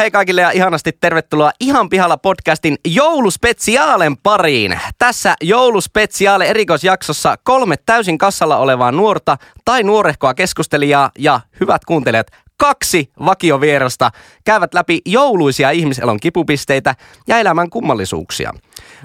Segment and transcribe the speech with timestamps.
[0.00, 4.80] Hei kaikille ja ihanasti tervetuloa Ihan pihalla podcastin jouluspesiaalen pariin.
[4.98, 12.26] Tässä jouluspesiaale erikoisjaksossa kolme täysin kassalla olevaa nuorta tai nuorehkoa keskustelijaa ja hyvät kuuntelijat,
[12.60, 14.10] kaksi vakiovierasta
[14.44, 16.94] käyvät läpi jouluisia ihmiselon kipupisteitä
[17.28, 18.52] ja elämän kummallisuuksia.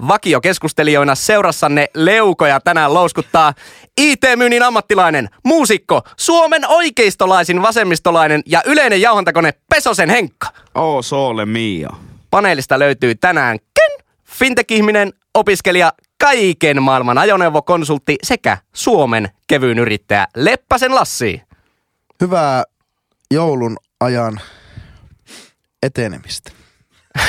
[0.08, 3.54] Vakiokeskustelijoina seurassanne leukoja tänään louskuttaa
[4.00, 10.48] IT-myynnin ammattilainen, muusikko, Suomen oikeistolaisin vasemmistolainen ja yleinen jauhantakone Pesosen Henkka.
[10.74, 11.90] Oh, sole mio.
[12.30, 21.42] Paneelista löytyy tänään Ken, fintech-ihminen, opiskelija, kaiken maailman ajoneuvokonsultti sekä Suomen kevyyn yrittäjä Leppäsen Lassi.
[22.20, 22.64] Hyvää
[23.30, 24.40] joulun ajan
[25.82, 26.50] etenemistä.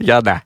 [0.00, 0.40] Ja nä.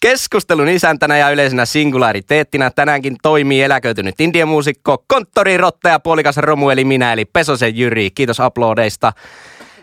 [0.00, 7.12] Keskustelun isäntänä ja yleisenä singulariteettina tänäänkin toimii eläköitynyt indiemuusikko, konttorirotta ja puolikas romu eli minä
[7.12, 8.10] eli Pesosen Jyri.
[8.10, 9.12] Kiitos uploadeista.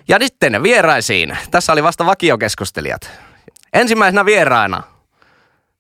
[0.07, 1.37] Ja sitten vieraisiin.
[1.51, 3.11] Tässä oli vasta vakiokeskustelijat.
[3.73, 4.83] Ensimmäisenä vieraana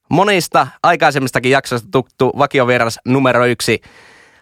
[0.09, 3.81] monista aikaisemmistakin jaksoista tuttu vakiovieras numero yksi.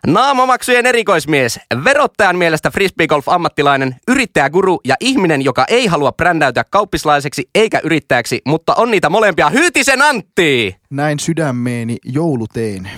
[0.07, 8.41] Naamamaksujen erikoismies, verottajan mielestä frisbeegolf-ammattilainen, yrittäjäguru ja ihminen, joka ei halua brändäytyä kauppislaiseksi eikä yrittäjäksi,
[8.45, 9.49] mutta on niitä molempia.
[9.49, 10.75] Hyytisen Antti!
[10.89, 12.89] Näin sydämeeni jouluteen.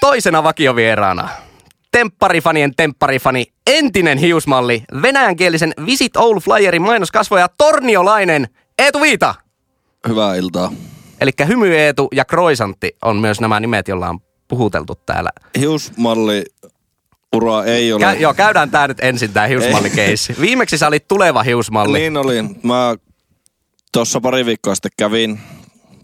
[0.00, 1.28] Toisena vakiovieraana.
[1.92, 8.48] Tempparifanien tempparifani, entinen hiusmalli, venäjänkielisen Visit Oulu Flyerin mainoskasvoja torniolainen
[8.78, 9.34] Eetu Viita.
[10.08, 10.72] Hyvää iltaa.
[11.20, 14.20] Eli Hymy Eetu ja Kroisantti on myös nämä nimet, joilla on
[14.54, 15.30] puhuteltu täällä.
[15.58, 16.44] Hiusmalli
[17.36, 18.12] ura ei ole.
[18.12, 20.34] Kä- joo, käydään tää nyt ensin tää hiusmallikeissi.
[20.40, 21.98] Viimeksi sä olit tuleva hiusmalli.
[21.98, 22.42] Niin oli.
[22.42, 22.96] Mä
[23.92, 25.40] tuossa pari viikkoa sitten kävin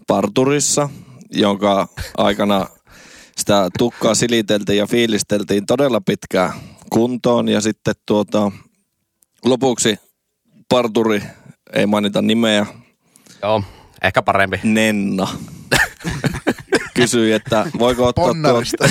[0.07, 0.89] parturissa,
[1.31, 2.65] jonka aikana
[3.37, 6.51] sitä tukkaa siliteltiin ja fiilisteltiin todella pitkään
[6.89, 7.49] kuntoon.
[7.49, 8.51] Ja sitten tuota,
[9.45, 9.97] lopuksi
[10.69, 11.23] parturi,
[11.73, 12.65] ei mainita nimeä,
[13.43, 13.63] Joo,
[14.03, 14.59] ehkä parempi.
[14.63, 15.27] Nenna.
[16.95, 18.89] Kysyi, että voiko ottaa Ponnarista.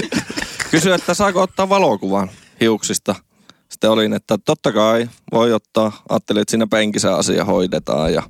[0.70, 3.14] Kysyi, että saako ottaa valokuvan hiuksista.
[3.68, 6.02] Sitten olin, että totta kai voi ottaa.
[6.08, 8.22] Ajattelin, että siinä penkissä asia hoidetaan ja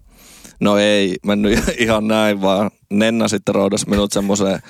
[0.61, 4.61] no ei mennyt ihan näin, vaan Nenna sitten roudas minut semmoiseen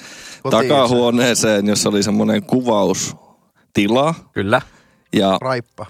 [0.51, 4.63] takahuoneeseen, jossa oli semmoinen kuvaustila Kyllä.
[5.13, 5.87] ja Raippa.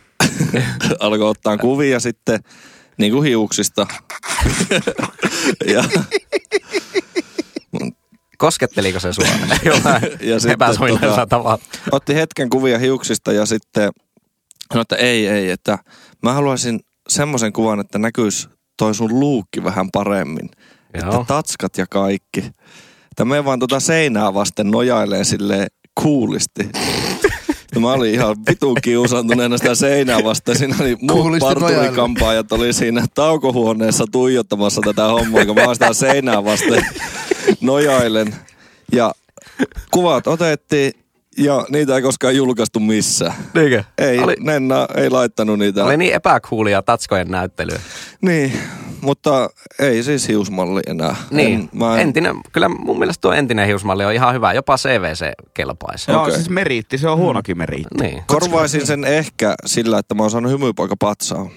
[1.00, 2.40] alkoi ottaa kuvia sitten
[2.98, 3.86] niin kuin hiuksista.
[5.74, 5.84] ja
[8.38, 9.24] Kosketteliko se sua?
[9.64, 11.58] Jollain Ja sitten tota- tavalla.
[11.92, 13.90] otti hetken kuvia hiuksista ja sitten
[14.72, 15.78] sanoi, että ei, ei, että
[16.22, 20.50] mä haluaisin semmoisen kuvan, että näkyisi toi sun luukki vähän paremmin.
[20.94, 21.04] Joo.
[21.12, 22.40] Että tatskat ja kaikki.
[23.10, 25.66] Että me vaan tota seinää vasten nojailee sille
[26.02, 26.68] kuulisti.
[27.74, 30.58] Ja mä olin ihan vitun kiusantuneena sitä seinää vastaan.
[30.58, 36.44] Siinä oli muut parturikampaajat oli siinä taukohuoneessa tuijottamassa tätä hommaa, kun mä vaan sitä seinää
[36.44, 36.86] vasten
[37.70, 38.34] nojailen.
[38.92, 39.12] Ja
[39.90, 40.92] kuvat otettiin
[41.38, 43.32] ja niitä ei koskaan julkaistu missään.
[43.54, 43.84] Niinkö?
[43.98, 45.84] Ei, Oli, Nenna ei laittanut niitä.
[45.84, 47.78] oli niin epäkuulia tatskojen näyttelyä.
[48.20, 48.52] Niin,
[49.00, 51.16] mutta ei siis hiusmalli enää.
[51.30, 54.76] Niin, En, mä en, entinen, kyllä mun mielestä tuo entinen hiusmalli on ihan hyvä, jopa
[54.76, 56.10] CVC kelpaisi.
[56.10, 56.34] Joo, Okei.
[56.34, 57.94] siis meriitti, se on huonokin meriitti.
[58.00, 58.22] Niin.
[58.26, 61.48] korvaisin sen ehkä sillä, että mä oon saanut hymypoika patsaa.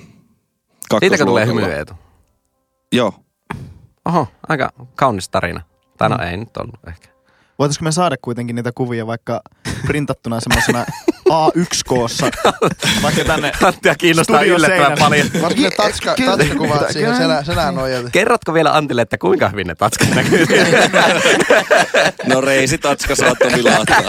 [1.00, 1.68] Siitäkö tulee Kakkosluokalla.
[1.68, 1.94] hymy Eetu?
[2.92, 3.14] Joo.
[4.06, 5.62] Oho, aika kaunis tarina.
[6.02, 7.08] Tai no ei nyt ollut ehkä.
[7.60, 9.42] Voitaisiko me saada kuitenkin niitä kuvia vaikka
[9.88, 10.86] printattuna semmoisena
[11.30, 12.32] A1-koossa,
[13.04, 15.28] vaikka tänne Anttia kiinnostaa yllättävän paljon.
[15.42, 18.10] Varsinkin ne tatska, tatskakuvat siihen selä, selän nojalla.
[18.10, 20.46] Kerrotko vielä Antille, että kuinka hyvin ne tatskat näkyy?
[22.26, 24.02] No reisi tatska saattoi vilahtaa.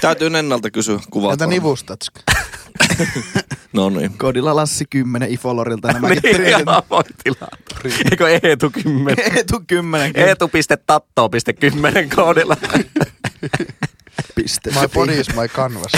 [0.00, 1.32] Täytyy Nennalta kysyä kuvat.
[1.32, 2.20] Entä nivustatska?
[3.72, 4.18] No niin.
[4.18, 6.82] kodilla Lassi 10 Ifolorilta nämä niin, joo,
[7.82, 7.98] tilaa.
[8.10, 9.16] Eikö Eetu 10?
[9.36, 12.56] Eetu 10 Eetu.tatto.10 koodilla.
[14.34, 14.70] piste.
[14.70, 15.92] My body is my canvas.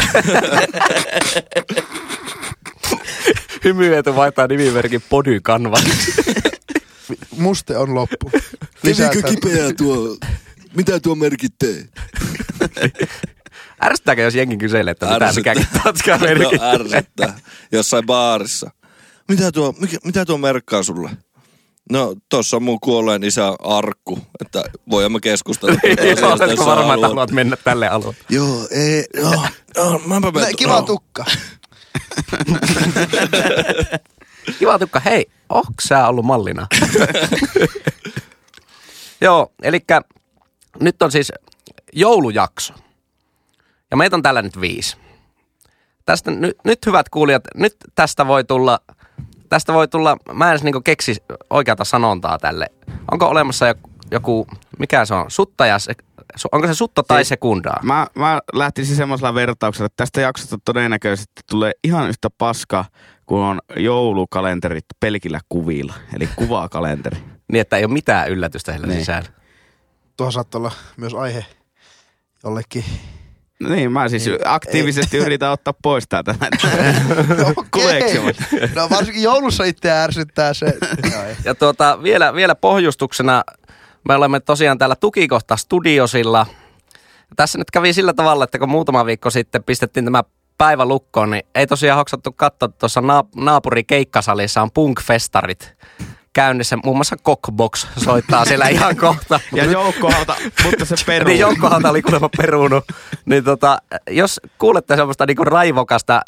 [3.64, 5.84] Hymy Eetu vaihtaa nimimerkin Pody Canvas.
[7.36, 8.30] Muste on loppu.
[8.82, 10.16] Lisätä, kipeää tuo?
[10.76, 11.68] Mitä tuo merkittää?
[13.84, 16.70] Ärsyttääkö, jos jengi kyselee, että mitä mikäkin tatska No merkitsee?
[16.70, 17.38] ärsyttää.
[17.72, 18.70] Jossain baarissa.
[19.28, 21.10] Mitä tuo, mikä, mitä tuo merkkaa sulle?
[21.92, 25.80] No, tossa on mun kuolleen isä arkku, että voimme keskustella.
[25.96, 27.30] tästä Joo, oletko varma, että haluat.
[27.30, 28.16] mennä tälle alueelle?
[28.30, 29.42] Joo, ei, joo,
[29.76, 30.56] joo, mäpä Nä, menen.
[30.56, 31.24] kiva tukka.
[34.58, 36.66] Kiva tukka, hei, onko sä ollut mallina?
[39.20, 39.80] Joo, eli
[40.80, 41.32] nyt on siis
[41.92, 42.74] joulujakso.
[43.90, 44.96] Ja meitä on täällä nyt viisi.
[46.06, 48.80] Tästä, nyt, nyt hyvät kuulijat, nyt tästä voi tulla
[49.48, 51.16] tästä voi tulla, mä en edes niinku keksi
[51.50, 52.66] oikeata sanontaa tälle.
[53.12, 54.46] Onko olemassa joku, joku
[54.78, 55.94] mikä se on, sutta ja, se-
[56.52, 57.80] onko se sutta tai Siis- sekundaa?
[57.82, 62.84] Mä, mä lähtisin semmoisella vertauksella, että tästä jaksosta todennäköisesti tulee ihan yhtä paska
[63.26, 65.94] kuin on joulukalenterit pelkillä kuvilla.
[66.16, 67.16] Eli kuvakalenteri.
[67.52, 68.98] Niin, että ei ole mitään yllätystä heillä Niin.
[69.00, 69.28] sisällä.
[70.16, 71.46] Tuohon saattaa olla myös aihe
[72.44, 72.84] jollekin.
[73.68, 76.34] Niin, mä siis aktiivisesti yritän ottaa pois täältä.
[77.70, 78.36] Kuleeksimat.
[78.74, 80.66] No varsinkin joulussa itse ärsyttää se.
[81.26, 81.36] Ei.
[81.44, 83.44] Ja tuota, vielä, vielä pohjustuksena,
[84.08, 86.46] me olemme tosiaan täällä tukikohta studiosilla.
[87.36, 90.22] Tässä nyt kävi sillä tavalla, että kun muutama viikko sitten pistettiin tämä
[90.58, 95.76] päivä lukkoon, niin ei tosiaan hoksattu katsoa, että tuossa naap- naapuri keikkasalissa on punk-festarit
[96.38, 96.76] käynnissä.
[96.84, 99.40] Muun muassa Cockbox soittaa siellä ihan kohta.
[99.54, 101.26] Ja joukkohauta, mutta se peru.
[101.28, 102.84] Niin joukkohalta oli kuulemma perunut.
[103.24, 103.78] Niin tota,
[104.10, 106.20] jos kuulette semmoista niinku raivokasta,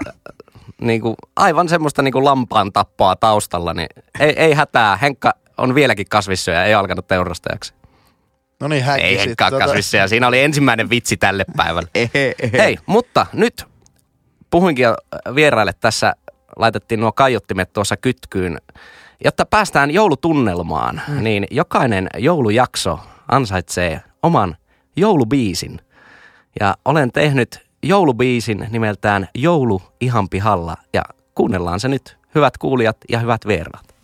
[0.81, 3.89] niinku, aivan semmoista niinku lampaan tappaa taustalla, niin
[4.21, 4.97] ei, ei hätää.
[4.97, 7.75] Henkka on vieläkin kasvissyöjä, ei alkanut teurastajaksi.
[8.61, 9.19] No niin, häkki Ei.
[9.19, 10.09] Henkka Tota, kasvissyöjä.
[10.09, 11.89] Siinä oli ensimmäinen vitsi tälle päivälle.
[11.95, 12.59] Ehe, ehe.
[12.59, 13.65] Hei, mutta nyt
[14.51, 14.97] puhuinkin jo
[15.35, 16.15] vieraille tässä,
[16.57, 18.59] laitettiin nuo kaiuttimet tuossa kytkyyn.
[19.25, 21.25] Jotta päästään joulutunnelmaan, mm.
[21.25, 24.57] niin jokainen joulujakso ansaitsee oman
[24.97, 25.81] joulubiisin.
[26.61, 31.03] Ja olen tehnyt joulubiisin nimeltään Joulu ihan pihalla ja
[31.35, 33.95] kuunnellaan se nyt, hyvät kuulijat ja hyvät vieraat.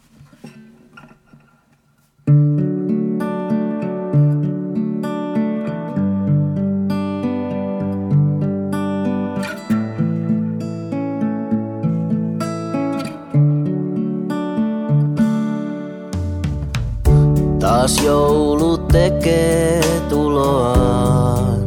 [17.67, 21.63] Taas joulu tekee tuloaan.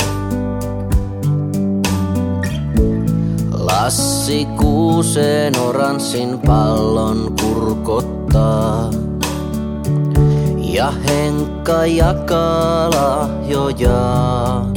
[3.52, 8.90] Lassi kuuseen oranssin pallon kurkottaa.
[10.58, 14.74] Ja Henkka jakaa lahjojaan.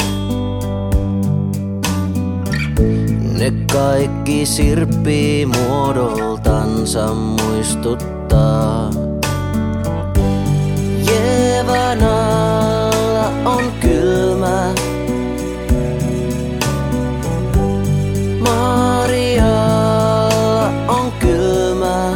[3.39, 8.91] Ne kaikki sirppii muodoltansa muistuttaa.
[11.73, 14.75] Jeevan alla on kylmä.
[18.41, 19.83] Marialla
[20.89, 22.13] on kylmä.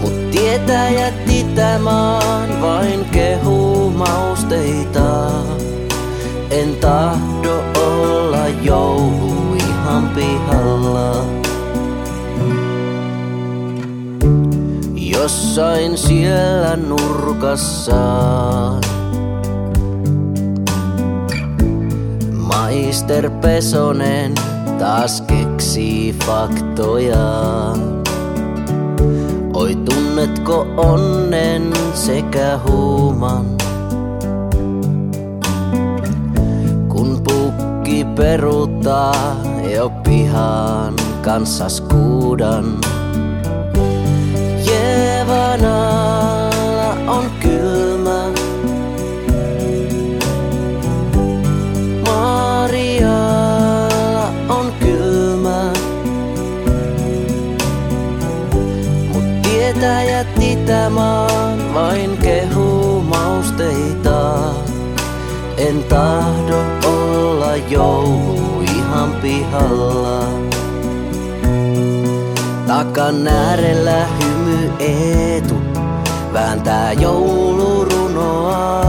[0.00, 5.30] Mut tietäjät itämaan vain kehuu mausteita.
[6.50, 11.43] En tahdo olla joulu ihan pihalla.
[15.24, 17.94] Jossain siellä nurkassa
[22.32, 24.34] Maister Pesonen
[24.78, 27.16] taas keksii faktoja.
[29.54, 33.46] Oi tunnetko onnen sekä huuman?
[36.88, 39.36] Kun pukki peruuttaa
[39.74, 42.93] jo pihan kanssa skuudan.
[45.54, 48.24] Jeevan alla on kylmä.
[52.06, 53.46] Marialla
[54.48, 55.72] on kylmä.
[59.12, 64.38] Mut tietäjät itämaan vain kehuu mausteita.
[65.56, 70.24] En tahdo olla joulu ihan pihalla.
[72.66, 74.06] Takan äärellä
[74.44, 75.54] hymy Eetu
[76.32, 78.84] vääntää joulurunoa.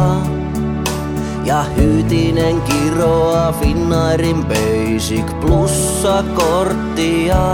[1.44, 7.46] Ja Hyytinen kiroaa Finnairin Basic plussa korttia.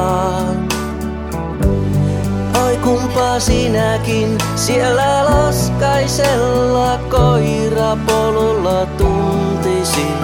[2.65, 10.17] Oi kumpa sinäkin siellä laskaisella koirapolulla tuntisit,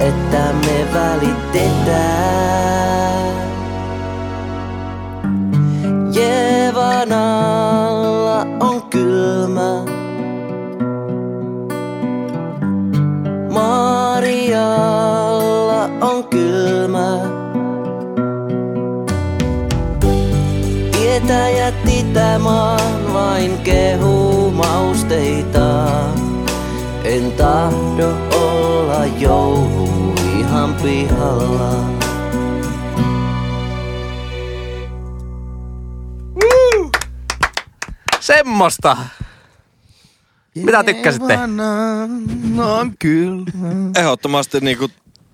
[0.00, 2.46] että me välitetään.
[6.16, 9.84] Jeevan alla on kylmä.
[13.50, 15.04] Marialla
[16.00, 17.18] on kylmä.
[20.92, 25.88] Tietäjät itämaan vain kehuu mausteita.
[27.04, 31.95] En tahdo olla joulu ihan pihalla.
[38.46, 38.96] Semmosta!
[40.54, 41.38] Mitä tykkäsitte?
[42.58, 43.90] On kylmä.
[43.96, 44.88] Ehdottomasti niinku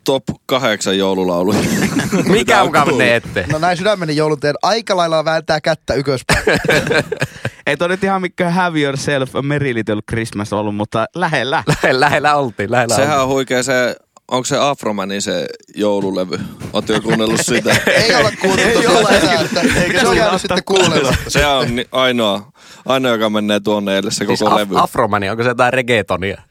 [0.05, 1.59] top kahdeksan joululauluja.
[2.25, 3.47] Mikä mukaan ne ette?
[3.53, 6.43] No näin sydämeni jouluteen aika lailla vääntää kättä ykköspäin.
[7.67, 11.65] Ei toi nyt ihan mikään Have Yourself a Merry Little Christmas ollut, mutta lähellä.
[11.67, 13.23] Lähellä, lähellä oltiin, lähellä Sehän oltiin.
[13.29, 13.97] on huikea se,
[14.33, 15.47] onko se Afromanin se
[15.77, 16.41] joululevy?
[16.89, 17.77] Jo kuunnellut sitä?
[17.87, 18.11] Ei
[18.41, 21.15] kuultu tosiaan sitä, että se on jäänyt sitten kuulematta.
[21.29, 22.53] Se on ainoa,
[22.87, 24.75] ainoa, joka menee tuonne edelle se Siis koko af- levy.
[24.79, 26.43] Afromani, onko se jotain reggaetonia?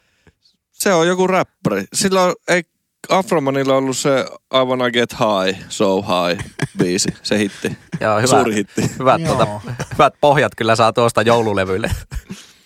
[0.72, 1.86] Se on joku räppäri.
[1.94, 2.64] Sillä on, ei
[3.10, 6.46] Afromanilla ollut se I wanna get high, so high
[6.78, 7.78] biisi, se hitti.
[8.02, 8.28] Joo, hyvä.
[8.28, 8.92] Suuri hitti.
[9.00, 9.48] Hyvät, tuota,
[9.94, 11.92] hyvät pohjat kyllä saa tuosta joululevylle.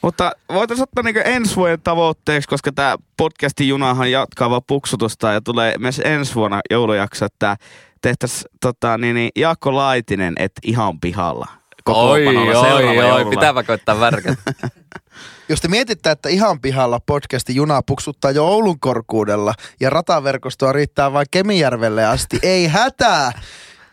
[0.06, 5.42] Mutta voitaisiin ottaa niinku ensi vuoden tavoitteeksi, koska tämä podcastin junahan jatkaa vaan puksutusta ja
[5.42, 7.58] tulee myös ensi vuonna joulujakso, että
[8.02, 11.48] tehtäisiin tota, niin, niin, Jaakko Laitinen, et ihan pihalla.
[11.84, 13.30] kokoonpanolla seuraava joulula.
[13.30, 14.54] pitääpä koittaa värkätä.
[15.50, 21.28] Jos te mietitte, että ihan pihalla podcasti junaa puksuttaa joulun korkuudella ja rataverkostoa riittää vain
[21.32, 23.32] Kemijärvelle asti, ei hätää!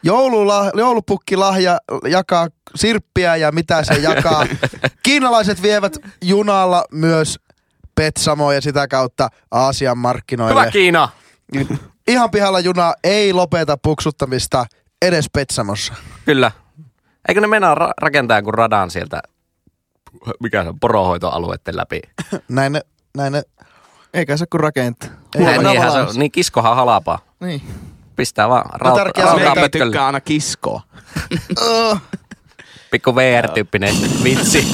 [0.02, 1.78] Joulula, joulupukkilahja
[2.08, 4.46] jakaa sirppiä ja mitä se jakaa.
[5.02, 7.38] Kiinalaiset vievät junalla myös
[7.94, 10.60] Petsamoa ja sitä kautta Aasian markkinoille.
[10.60, 11.08] Hyvä Kiina!
[12.08, 14.66] Ihan pihalla juna ei lopeta puksuttamista
[15.02, 15.94] edes Petsamossa.
[16.24, 16.52] Kyllä.
[17.28, 19.22] Eikö ne mennä ra- rakentaa jonkun radan sieltä,
[20.40, 22.00] mikä se on, porohoitoalueiden läpi?
[22.48, 22.80] Näin ne,
[23.16, 23.42] näin ne
[24.14, 25.08] Eikä se kun rakentaa.
[25.34, 26.14] Ei, Näin, niinhän se valmis.
[26.14, 26.18] on.
[26.20, 27.18] Niin kiskohan halapaa.
[27.40, 27.62] Niin.
[28.16, 30.80] Pistää vaan rauta, tärkeää on, rautaa Meikä tykkää aina kiskoa.
[32.90, 34.66] Pikku VR-tyyppinen vitsi.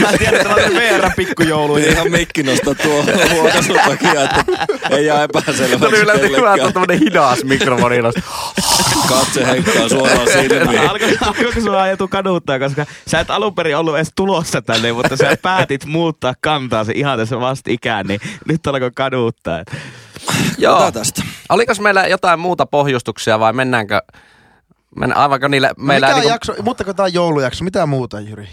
[0.00, 1.74] Mä en tiedä, että on VR pikkujoulu.
[1.74, 4.44] Piti ihan mikki nostaa tuo huokasun takia, että
[4.90, 7.96] ei jää Se epäselväksi oli yleensä hyvä, että on tämmönen hidas mikrofoni.
[9.08, 10.80] Katse henkkaa suoraan silmiin.
[10.80, 15.16] Alko- Alkoiko sua ajetu kaduttaa, koska sä et alun perin ollut edes tulossa tänne, mutta
[15.16, 19.64] sä päätit muuttaa kantaasi ihan tässä vastikään, niin nyt alkoi kaduttaa.
[20.58, 20.76] Joo.
[20.76, 21.21] Ota tästä.
[21.52, 24.00] Olikos meillä jotain muuta pohjustuksia vai mennäänkö,
[24.96, 28.20] mennä, aivanko niille, meillä Mikä on niinku, jakso, mutta kun tämä on joulujakso, mitä muuta
[28.20, 28.48] Jyri?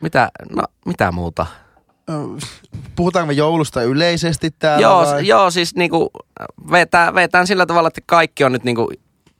[0.00, 1.46] mitä, no, mitä muuta?
[2.96, 5.26] Puhutaanko me joulusta yleisesti täällä Joo, vai?
[5.26, 6.10] joo, siis niinku,
[6.70, 8.90] vetään, vetään sillä tavalla, että kaikki on nyt niinku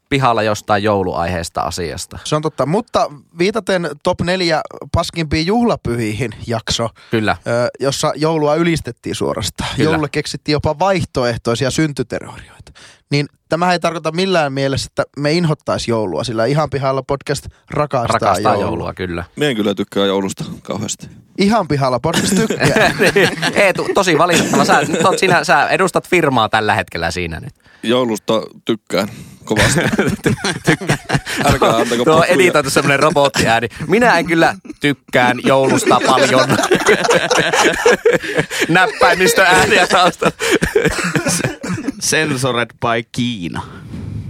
[0.08, 2.18] pihalla jostain jouluaiheesta asiasta.
[2.24, 4.60] Se on totta, mutta viitaten top 4
[4.92, 7.36] paskimpiin juhlapyhiin jakso, Kyllä.
[7.46, 9.70] ö, jossa joulua ylistettiin suorastaan.
[9.76, 9.90] Kyllä.
[9.90, 12.72] Joululle keksittiin jopa vaihtoehtoisia syntyterrorioita.
[13.14, 18.12] Niin tämä ei tarkoita millään mielessä, että me inhottaisi joulua, sillä ihan pihalla podcast rakastaa,
[18.12, 18.64] Rakastaa joulua.
[18.64, 18.76] joulua.
[18.78, 19.24] joulua, kyllä.
[19.36, 21.08] Mie en kyllä tykkää joulusta kauheasti.
[21.38, 22.90] Ihan pihalla podcast tykkää.
[23.64, 24.64] Eetu, tosi valitettava.
[24.64, 27.54] Sä, nyt oot sinä, sä edustat firmaa tällä hetkellä siinä nyt.
[27.82, 29.08] Joulusta tykkään
[29.44, 29.80] kovasti.
[31.44, 33.68] Älkää antako Tuo editoitu semmonen robottiääni.
[33.86, 36.48] Minä en kyllä tykkään joulusta paljon.
[38.68, 40.36] Näppäimistö ääniä taustalla.
[42.02, 43.62] Censored by Kiina.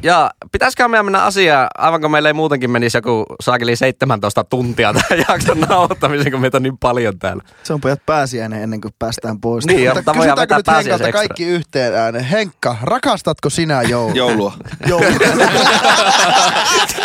[0.05, 4.93] Ja pitäisikö meidän mennä asiaan, aivan kun meillä ei muutenkin menisi joku saakeli 17 tuntia
[5.09, 7.43] tämän jakson nauhoittamisen, kun meitä on niin paljon täällä.
[7.63, 9.67] Se on pojat pääsiäinen ennen kuin päästään pois.
[9.67, 12.25] Niin, Mutta mutta voidaan kysytäänkö vetää nyt Henkalta kaikki yhteen ääneen?
[12.25, 14.15] Henkka, rakastatko sinä joulua?
[14.15, 14.53] Joulua.
[14.87, 15.09] Joulua.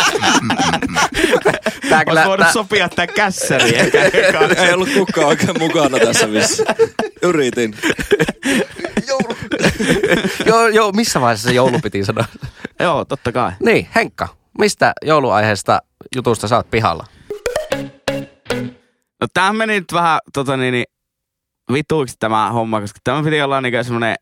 [1.89, 4.03] Tää Olisi kyllä, voinut tää, sopia tää kässäri ehkä.
[4.63, 6.63] Ei ollut kukaan oikein mukana tässä missä.
[7.21, 7.75] Yritin.
[9.07, 9.35] Joulu.
[10.45, 12.25] joo, joo, missä vaiheessa se joulu piti sanoa?
[12.79, 13.51] Joo, totta kai.
[13.63, 14.27] Niin, Henkka,
[14.59, 15.79] mistä jouluaiheesta
[16.15, 17.05] jutusta sä oot pihalla?
[19.21, 20.85] No tää meni nyt vähän tota niin, niin
[21.73, 24.15] vituiksi tämä homma, koska tämä piti olla niin semmoinen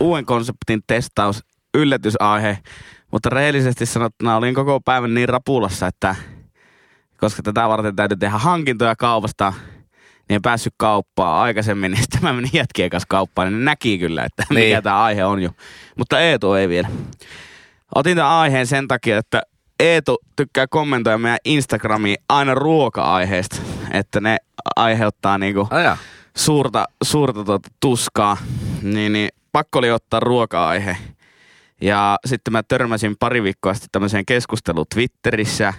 [0.00, 1.40] uuden konseptin testaus,
[1.74, 2.58] yllätysaihe.
[3.12, 6.14] Mutta rehellisesti sanottuna olin koko päivän niin rapulassa, että
[7.16, 9.52] koska tätä varten täytyy tehdä hankintoja kaupasta,
[10.28, 13.98] niin en päässyt kauppaan aikaisemmin, niin sitten mä menin jätkien kanssa kauppaan, niin ne näki
[13.98, 14.82] kyllä, että mikä Niin.
[14.82, 15.50] tämä aihe on jo.
[15.98, 16.88] Mutta Eetu ei vielä.
[17.94, 19.42] Otin tämän aiheen sen takia, että
[19.80, 23.56] Eetu tykkää kommentoida meidän Instagramiin aina ruoka-aiheesta,
[23.90, 24.36] että ne
[24.76, 25.96] aiheuttaa niinku Aja.
[26.36, 28.36] suurta, suurta tuota tuskaa,
[28.82, 30.96] niin, niin pakko oli ottaa ruoka-aihe.
[31.82, 35.74] Ja sitten mä törmäsin pari viikkoa sitten tämmöiseen keskusteluun Twitterissä.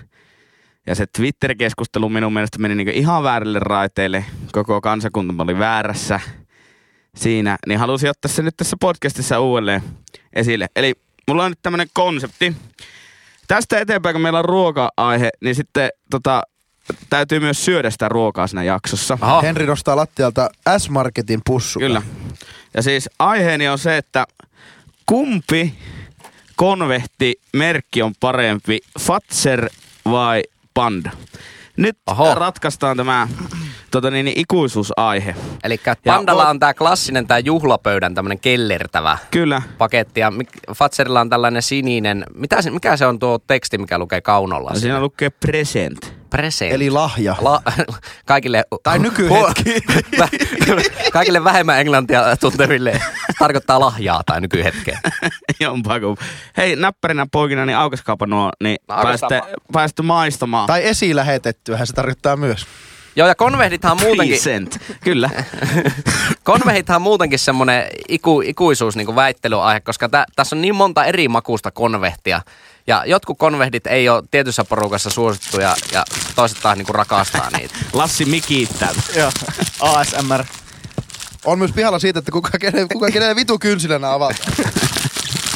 [0.88, 4.25] Ja se Twitter-keskustelu minun mielestä meni niinku ihan väärille raiteille.
[4.51, 6.19] Koko kansakunta oli väärässä
[7.15, 7.57] siinä.
[7.67, 9.83] Niin halusin ottaa se nyt tässä podcastissa uudelleen
[10.33, 10.67] esille.
[10.75, 10.93] Eli
[11.27, 12.55] mulla on nyt tämmöinen konsepti.
[13.48, 16.43] Tästä eteenpäin, kun meillä on ruoka-aihe, niin sitten tota,
[17.10, 19.17] täytyy myös syödä sitä ruokaa siinä jaksossa.
[19.22, 19.41] Aha.
[19.41, 21.79] Henri nostaa lattialta S-Marketin pussu.
[21.79, 22.01] Kyllä.
[22.74, 24.27] Ja siis aiheeni on se, että
[25.05, 25.74] kumpi
[26.55, 29.69] konvehtimerkki on parempi, Fatser
[30.05, 30.43] vai
[30.74, 31.12] Panda?
[31.77, 32.36] Nyt Oho.
[32.36, 33.27] ratkaistaan tämä,
[33.94, 35.36] tota niin, niin ikuisuusaihe.
[35.64, 39.62] Eli Ja Pandalla voi- on tämä klassinen, tämä juhlapöydän tämmöinen kellertävä Kyllä.
[39.78, 40.20] paketti.
[40.20, 40.32] Ja
[40.76, 44.72] Fatserilla on tällainen sininen, mitä se, mikä se on tuo teksti, mikä lukee kaunolla?
[44.74, 46.14] Ja siinä lukee present.
[46.30, 46.72] Present.
[46.74, 47.36] Eli lahja.
[47.42, 47.62] La,
[48.26, 49.64] kaikille, Tai nykyhetki.
[50.18, 53.02] Vä- kaikille vähemmän englantia tunteville
[53.40, 55.00] tarkoittaa lahjaa tai nykyhetkeä.
[55.60, 56.18] Jompaa kun.
[56.58, 59.42] Hei, näppärinä poikina, niin aukaskaapa nuo, niin No, pääsette,
[59.74, 60.68] pääsette maistamaan.
[60.68, 62.66] Tai esilähetettyähän se tarkoittaa myös.
[63.15, 64.79] Joo, ja konvehdithan muutenkin, Present.
[65.03, 65.29] Kyllä.
[66.43, 71.72] konvehdithan muutenkin semmoinen iku, ikuisuus niin väittelyaihe, koska tä, tässä on niin monta eri makusta
[71.72, 72.41] konvehtia.
[72.88, 76.05] Ja jotkut konvehdit ei ole tietyssä porukassa suosittuja ja
[76.36, 77.75] toiset taas niin rakastaa niitä.
[77.93, 78.89] Lassi mikiittää.
[79.20, 79.32] Joo,
[79.79, 80.43] ASMR.
[81.46, 84.53] On myös pihalla siitä, että kuka kenen, kuka kenen vitu kynsilänä avataan.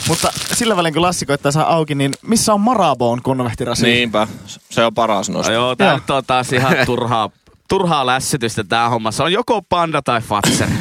[0.07, 3.85] Mutta sillä välin kun Lassi koittaa saa auki, niin missä on Maraboon konvehtirasi?
[3.85, 4.27] Niinpä,
[4.69, 5.51] se on paras nosto.
[5.51, 7.29] No joo, tää nyt on taas ihan turhaa,
[7.67, 9.11] turhaa lässytystä tää homma.
[9.11, 10.67] Se on joko panda tai fatser.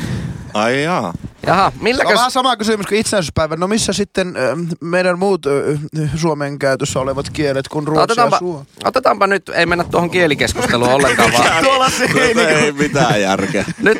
[0.54, 1.12] Ai jaa.
[1.46, 2.14] Jaha, Se on milläkös...
[2.14, 3.56] vähän sama kysymys kuin itsenäisyyspäivä.
[3.56, 5.78] No missä sitten ö, meidän muut ö,
[6.16, 8.66] Suomen käytössä olevat kielet kuin ruotsi ja Otetaanpa, suomi?
[8.84, 12.64] otetaanpa nyt, ei mennä tuohon kielikeskusteluun ollenkaan, vaan Tuolla se ei Tuota niinku...
[12.64, 13.64] ei mitään järkeä.
[13.82, 13.98] nyt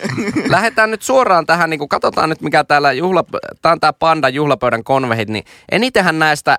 [0.49, 3.25] lähdetään nyt suoraan tähän, niin kuin katsotaan nyt mikä täällä juhla,
[3.63, 6.59] tää on tää Panda juhlapöydän konvehit, niin enitenhän näistä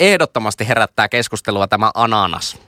[0.00, 2.58] ehdottomasti herättää keskustelua tämä ananas.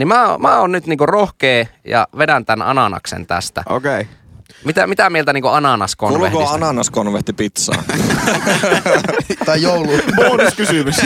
[0.00, 3.62] Niin mä, mä oon nyt niinku rohkea ja vedän tämän ananaksen tästä.
[3.68, 4.00] Okei.
[4.00, 4.14] Okay.
[4.64, 6.54] Mitä, mitä mieltä niinku Kuuluuko ananaskonvehdista?
[6.54, 7.84] ananaskonvehti pizzaan?
[9.46, 9.90] Tai joulu.
[10.16, 10.96] Bonuskysymys.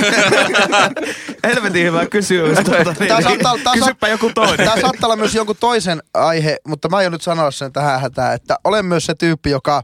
[1.45, 2.59] Helvetin hyvä kysymys.
[2.59, 4.67] Tuota, niin, Tää saattaa, tää Kysypä joku toinen.
[4.67, 8.35] Tämä saattaa olla myös jonkun toisen aihe, mutta mä aion nyt sanoa sen tähän hätään,
[8.35, 9.83] että olen myös se tyyppi, joka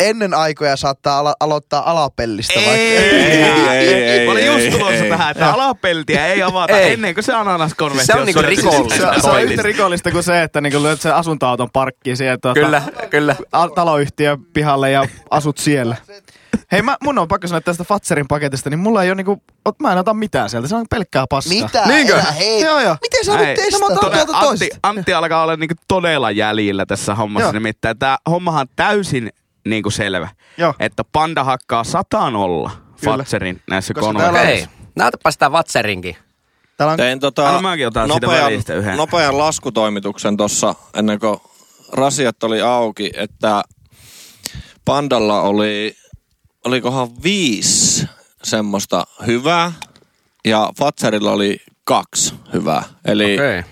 [0.00, 2.52] ennen aikoja saattaa alo- aloittaa alapellistä.
[2.60, 5.10] Ei, vaikka- ei, ei, ei, Mä olin just ei, tulossa ei.
[5.10, 6.92] tähän, että alapeltiä ei avata Ei.
[6.92, 9.14] ennen kuin se ananaskonvehti Se on niinku rikollista.
[9.14, 12.60] Se, se on yhtä rikollista kuin se, että niinku lyöt sen asuntoauton parkkiin siihen tuota,
[12.60, 13.36] Kyllä, kyllä.
[13.74, 15.96] taloyhtiön pihalle ja asut siellä.
[16.72, 19.42] Hei, mä, mun on pakko sanoa että tästä Fatserin paketista, niin mulla ei ole niinku,
[19.68, 21.54] ot- mä en ota mitään sieltä, se on pelkkää paskaa.
[21.54, 21.86] Mitä?
[21.86, 22.14] Niinkö?
[22.14, 22.60] Älä hei.
[22.60, 22.96] Joo, joo.
[23.02, 24.78] Miten sä Ei, nyt testaa tuota, tuolta Antti, toista?
[24.82, 27.44] Antti alkaa olla niinku todella jäljillä tässä hommassa.
[27.46, 27.52] Joo.
[27.52, 29.30] Nimittäin tämä hommahan on
[29.64, 30.28] täysin niinku selvä.
[30.58, 30.74] Joo.
[30.80, 32.70] Että panda hakkaa sataan olla.
[33.04, 36.16] Fatserin näissä täällä on- näytäpä sitä Vatserinkin.
[36.76, 37.42] Täällä on, Tein tota
[38.44, 38.96] välistä yhden.
[38.96, 41.38] nopean laskutoimituksen tuossa ennen kuin
[41.92, 43.62] rasiat oli auki, että
[44.84, 45.96] Pandalla oli,
[46.64, 48.06] olikohan viisi
[48.42, 49.72] semmoista hyvää
[50.44, 52.82] ja Fatserilla oli kaksi hyvää.
[53.04, 53.62] Eli Okei.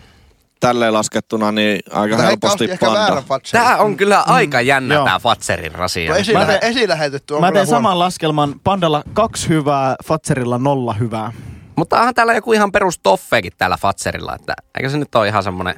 [0.63, 3.23] Tälleen laskettuna niin aika Mutta helposti Panda.
[3.53, 5.05] Tää on kyllä aika jännä Joo.
[5.05, 6.11] tää Fatserin rasia.
[6.11, 7.79] No teen- esilähetetty on mä teen huono.
[7.79, 11.33] saman laskelman, Pandalla kaksi hyvää, Fatserilla nolla hyvää.
[11.77, 15.43] Mutta onhan täällä joku ihan perus toffeekin täällä Fatserilla, että eikö se nyt ole ihan
[15.43, 15.75] semmonen...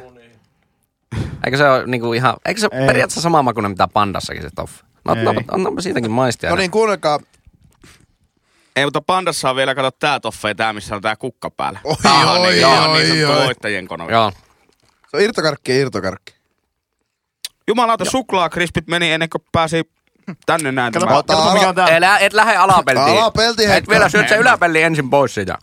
[1.45, 2.37] Eikö se ole niinku ihan...
[2.47, 2.87] Eikö se Ei.
[2.87, 4.85] periaatteessa sama makuinen mitä pandassakin se toffe?
[5.05, 5.25] No, Ei.
[5.25, 6.51] no, annapa siitäkin maistia.
[6.51, 7.19] No niin, kuunnelkaa.
[8.77, 11.79] Ei, mutta pandassa on vielä, kato tää toffe ja tää, missä on tää kukka päällä.
[11.85, 13.45] Oi, Tää on oi, niin, joo, oi, niin sanottu oi.
[13.47, 14.13] voittajien konve.
[14.13, 14.33] Joo.
[15.15, 16.35] On irtokarkki ja irtokarkki.
[17.69, 19.91] Jumalauta, suklaakrispit meni ennen kuin pääsi
[20.47, 20.93] tänne näin.
[20.93, 21.89] Kato, Tämä- Ota kato mikä ala- on tää.
[21.89, 23.09] Elä, et lähde alapeltiin.
[23.19, 25.59] Alapelti Et vielä syöt se yläpelli ensin pois siitä.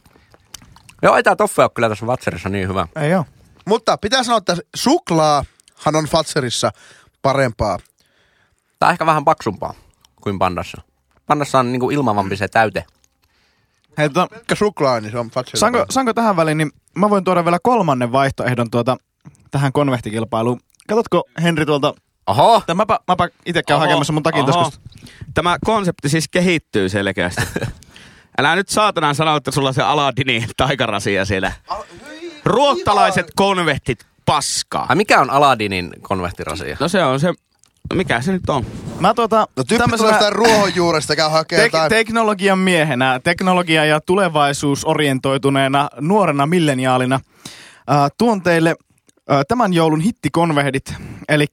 [1.02, 2.88] Joo, ei tää toffe ole kyllä tässä Fatserissa niin hyvä.
[2.96, 3.26] Ei oo.
[3.66, 6.72] Mutta pitää sanoa, että suklaahan on Fatserissa
[7.22, 7.80] parempaa.
[8.80, 9.74] Tää on ehkä vähän paksumpaa
[10.22, 10.82] kuin pandassa.
[11.28, 12.86] Pandassa on niinku ilmavampi se täyte.
[13.98, 15.60] Hei, tota, suklaa, niin se on Fatserissa.
[15.60, 18.98] saanko, saanko tähän väliin, niin mä voin tuoda vielä kolmannen vaihtoehdon tuota,
[19.52, 20.60] tähän konvehtikilpailuun.
[20.88, 21.94] Katsotko Henri tuolta,
[22.28, 22.64] Oho!
[22.66, 24.52] tai mäpä, mäpä itse käyn Oho, hakemassa mun takin oho.
[24.52, 24.80] taskusta.
[25.34, 27.42] Tämä konsepti siis kehittyy selkeästi.
[28.40, 31.52] Älä nyt saatana sano, että sulla on se Aladinin taikarasia siellä.
[32.46, 34.86] Ruottalaiset konvehtit paskaa.
[34.90, 36.78] Ai mikä on Aladinin konvehtirasia?
[36.80, 37.34] No se on se,
[37.94, 38.66] mikä se nyt on?
[39.00, 41.90] Mä tuota, No tyyppi tämmöisenä tulee sitä ruohonjuuresta, käy hakemaan tek- jotain.
[41.90, 48.76] teknologian miehenä, teknologia- ja tulevaisuusorientoituneena nuorena milleniaalina äh, tuon teille
[49.48, 50.94] tämän joulun hittikonvehdit,
[51.30, 51.46] eli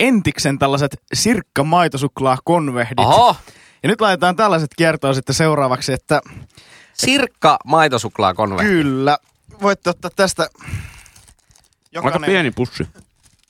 [0.00, 2.98] Entiksen tällaiset sirkka maitosuklaa konvehdit.
[2.98, 3.36] Oho!
[3.82, 6.20] Ja nyt laitetaan tällaiset kiertoon sitten seuraavaksi, että
[6.92, 8.72] Sirkka maitosuklaa konvehti.
[8.72, 9.18] kyllä,
[9.62, 10.48] voitte ottaa tästä
[12.02, 12.88] Aika pieni pussi.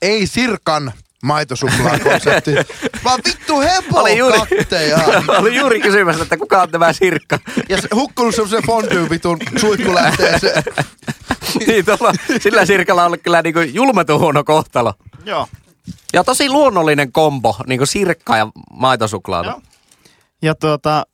[0.01, 0.93] Ei sirkan
[1.25, 2.51] maitosuklaa konsepti,
[3.05, 4.97] vaan vittu hepo Oli juuri- katteja.
[5.39, 7.39] Oli juuri kysymässä, että kuka on tämä sirkka.
[7.69, 10.63] Ja se hukkunut semmoisen fondue vitun suihkulähteeseen.
[11.67, 14.93] niin, tuolla, sillä sirkalla on ollut kyllä niinku julmetun huono kohtalo.
[15.25, 15.47] Joo.
[16.13, 19.49] Ja tosi luonnollinen kombo, niinku sirkka ja maitosuklaata.
[19.49, 19.61] Joo.
[20.41, 21.05] Ja tuota,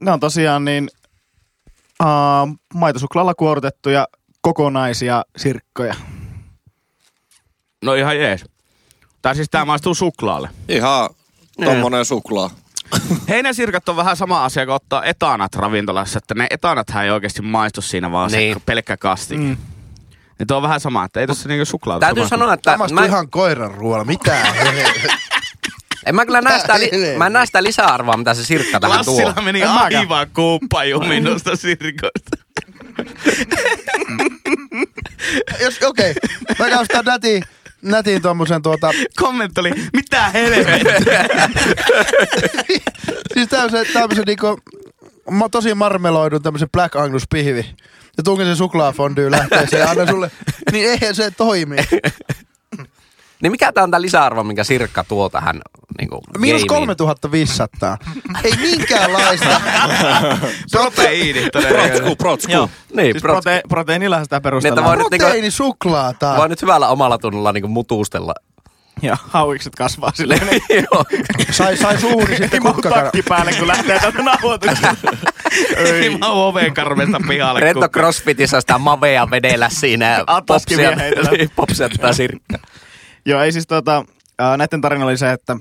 [0.00, 0.90] ne on tosiaan niin
[2.02, 4.08] uh, maitosuklaalla kuorutettuja
[4.40, 5.94] kokonaisia sirkkoja.
[7.84, 8.44] No ihan jees.
[9.22, 10.48] Tai siis tää maistuu suklaalle.
[10.68, 11.08] Ihan
[11.64, 12.50] tommonen suklaa.
[13.28, 17.82] Heinäsirkat on vähän sama asia kuin ottaa etanat ravintolassa, että ne etanathan ei oikeasti maistu
[17.82, 18.54] siinä, vaan Niin.
[18.54, 19.40] se pelkkä kastike.
[19.42, 19.56] Mm.
[20.38, 23.00] Ja tuo on vähän sama, että ei tossa niinku suklaata Täytyy samasta- sanoa, että Tämä
[23.00, 24.04] mä, ihan koiran ruoalla.
[24.04, 24.36] Mitä?
[26.06, 29.14] en mä kyllä näe sitä, li, mä näe sitä lisäarvoa, mitä se sirkka tähän tuo.
[29.16, 32.36] Lassilla meni En aivan kuuppajuun minusta sirkoista.
[35.60, 36.10] Jos, okei.
[36.10, 36.14] Okay.
[36.58, 37.42] Mä käyn sitä nätiin,
[37.82, 41.04] nätiin tommosen tuota, Kommentti oli, mitä helvettiä.
[43.34, 44.58] siis tämmösen, tämmösen niinku,
[45.30, 47.66] ma, tosi marmeloidun tämmösen Black Angus pihvi.
[48.16, 50.30] Ja tungin sen suklaafondyyn lähteeseen ja annan sulle,
[50.72, 51.76] niin eihän se toimi.
[53.42, 55.60] Niin mikä tää on tää lisäarvo, minkä sirkka tuo tähän
[55.98, 56.86] niinku, Miinus gameen?
[56.86, 57.98] 3500.
[58.44, 59.60] Ei minkäänlaista.
[60.72, 62.52] Proteiinit Protsku, protsku.
[62.52, 62.70] Joo.
[62.94, 64.84] Niin, Siis pro- prote- proteiinilla sitä Niin, että perustellaan.
[64.86, 66.34] voi nyt, niinku, Proteiinisuklaata.
[66.36, 68.34] voi nyt hyvällä omalla tunnolla niinku mutustella.
[69.02, 70.40] Ja hauikset kasvaa silleen.
[70.92, 71.04] Joo.
[71.50, 73.02] Sai, sai suuhun, niin sitten kukkakana.
[73.02, 74.94] takki päälle, kun lähtee tätä nauhoituksesta.
[75.76, 77.60] Ei mä oon oven karmesta pihalle.
[77.60, 80.24] Rento kun- Crossfitissa sitä mavea vedellä siinä.
[80.26, 82.58] Ataskin popsia- niin, popsia tätä sirkkaa.
[83.26, 84.04] Joo, ei siis tota,
[84.40, 85.56] äh, näiden tarina oli se, että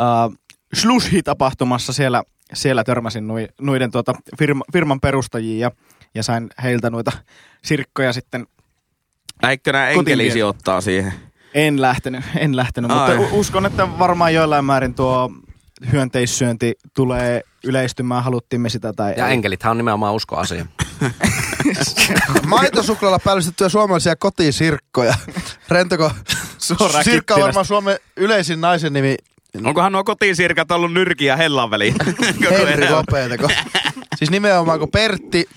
[0.00, 0.38] äh,
[0.74, 2.22] Slushi-tapahtumassa siellä,
[2.54, 5.70] siellä törmäsin nui, nuiden tuota, firma, firman perustajiin ja,
[6.14, 7.12] ja sain heiltä noita
[7.64, 8.46] sirkkoja sitten.
[9.42, 10.32] Näitkö nää Kotiin enkeli vie.
[10.32, 11.12] sijoittaa siihen?
[11.54, 13.16] En lähtenyt, en lähtenyt, Ai.
[13.16, 15.30] mutta uskon, että varmaan jollain määrin tuo
[15.92, 19.32] hyönteissyönti tulee yleistymään, haluttiin me sitä tai Ja ei.
[19.32, 20.66] enkelithän on nimenomaan uskoasia.
[22.46, 25.14] Maitosuklaalla päällystettyjä suomalaisia kotisirkkoja.
[25.68, 26.10] Rentoko.
[26.64, 29.16] Suoraan Sirkka on varmaan Suomen yleisin naisen nimi.
[29.64, 31.94] Onkohan nuo kotisirkat ollut nyrki ja hellan väliin?
[32.68, 33.48] Henri Lopeteko.
[34.16, 35.48] Siis nimenomaan kun Pertti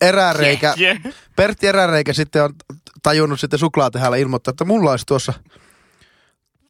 [0.00, 0.98] Eräreikä, Yeah.
[1.36, 2.54] Pertti Eräreikä sitten on
[3.02, 5.32] tajunnut sitten suklaatehällä ilmoittaa, että mulla olisi tuossa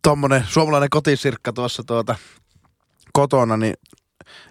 [0.02, 2.14] tommonen suomalainen kotisirkka tuossa tuota
[3.12, 3.74] kotona, niin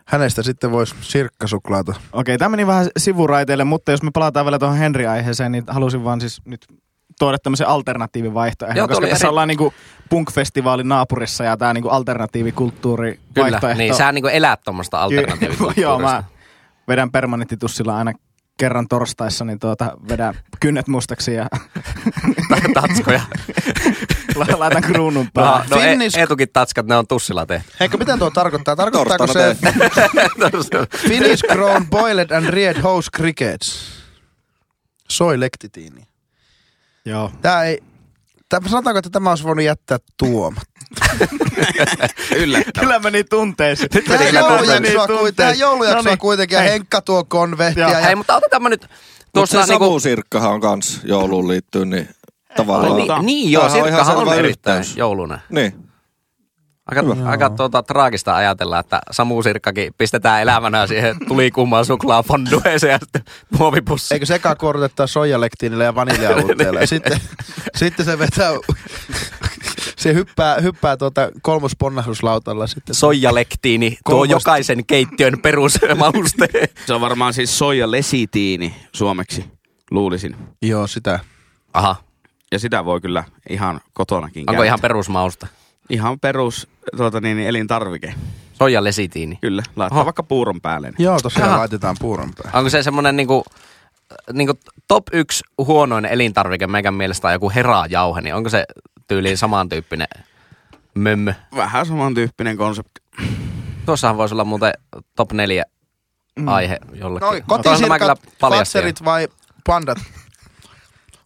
[0.06, 1.94] hänestä sitten voisi sirkkasuklaata.
[2.14, 6.22] Okei, tämä meni vähän sivuraiteille, mutta jos me palataan vielä tuohon Henri-aiheeseen, niin halusin vaan
[6.22, 6.68] siis nyt
[7.20, 9.74] tuoda tämmöisen alternatiivivaihtoehdon, Joo, koska tässä eri- ollaan niinku
[10.10, 13.78] punk-festivaalin naapurissa ja tämä niinku alternatiivikulttuuri Kyllä, vaihtoehto.
[13.78, 15.98] niin sä niinku elät tuommoista Joo, alternatiivikulttuurista.
[16.02, 16.24] mä
[16.88, 18.14] vedän permanenttitussilla aina
[18.58, 21.48] kerran torstaissa, niin tuota, vedän kynnet mustaksi ja
[22.74, 23.22] Tatskoja.
[24.36, 25.66] la- laitan kruunun No, päälle.
[25.70, 27.72] no e- Finnish- Eetukin tatskat, ne on tussilla tehty.
[27.80, 28.76] Heikka, mitä tuo tarkoittaa?
[28.76, 29.58] Tarkoittaako se
[31.08, 33.92] Finnish grown boiled and red house crickets?
[35.10, 36.02] Soi lektitiini.
[37.06, 37.32] Joo.
[37.42, 37.84] Tää ei...
[38.50, 40.64] Tää, sanotaanko, että tämä olisi voinut jättää tuomat.
[42.36, 42.80] Yllättävää.
[42.80, 43.90] Kyllä meni tunteisiin.
[43.90, 46.18] Tähän Meni kyllä joulujaksoa, tähän joulujaksoa No niin.
[46.18, 46.72] kuitenkin ja Hei.
[46.72, 47.90] Henkka tuo konvehtia.
[47.90, 48.98] Ja, Hei, mutta otetaan mä nyt Mutta
[49.34, 49.86] tuossa se niinku...
[49.86, 52.08] savusirkkahan on kans jouluun liittyy, niin
[52.50, 52.96] Ai, tavallaan.
[52.98, 54.98] niin, niin joo, on sirkkahan on selvä erittäin yhteys.
[54.98, 55.40] joulunen.
[55.50, 55.85] Niin.
[56.86, 63.24] Aika, aika tuota, traagista ajatella, että Samu Sirkkakin pistetään elämänä siihen tulikummaan suklaafondueeseen ja sitten
[63.58, 64.14] muovipussi.
[64.14, 64.56] Eikö se eka
[65.06, 66.80] soijalektiinille ja vaniljauutteelle.
[66.82, 67.20] ja sitten,
[67.76, 68.52] sitten se vetää...
[69.98, 72.96] Se hyppää, hyppää tuota kolmosponnahduslautalla sitten.
[72.96, 76.48] Soijalektiini, tuo jokaisen keittiön perusmauste.
[76.86, 79.46] Se on varmaan siis soija lesitiini suomeksi,
[79.92, 80.36] luulisin.
[80.62, 81.20] Joo, sitä.
[81.74, 81.96] Aha,
[82.52, 84.66] Ja sitä voi kyllä ihan kotonakin onko käyttää.
[84.66, 85.48] ihan perusmausta?
[85.90, 86.68] Ihan perus
[86.98, 88.14] tuota, niin, niin, elintarvike.
[88.54, 89.38] Soijalesitiini.
[89.42, 90.06] Kyllä, laittaa Oho.
[90.06, 90.88] vaikka puuron päälle.
[90.90, 91.04] niin.
[91.06, 91.60] Joo, tosiaan Jaha.
[91.60, 92.58] laitetaan puuron päälle.
[92.58, 93.44] Onko se semmonen niinku,
[94.34, 94.54] niinku
[94.88, 98.66] top yksi huonoin elintarvike meikän mielestä on joku herajauhe, niin onko se
[99.08, 100.08] tyyliin samantyyppinen
[100.96, 101.34] mömmö?
[101.56, 103.02] Vähän samantyyppinen konsepti.
[103.86, 104.74] Tuossahan voisi olla muuten
[105.16, 105.64] top neljä
[106.46, 107.30] aihe jollekin.
[107.30, 109.28] Kyllä kotisirkat, fatserit vai
[109.68, 109.98] pandat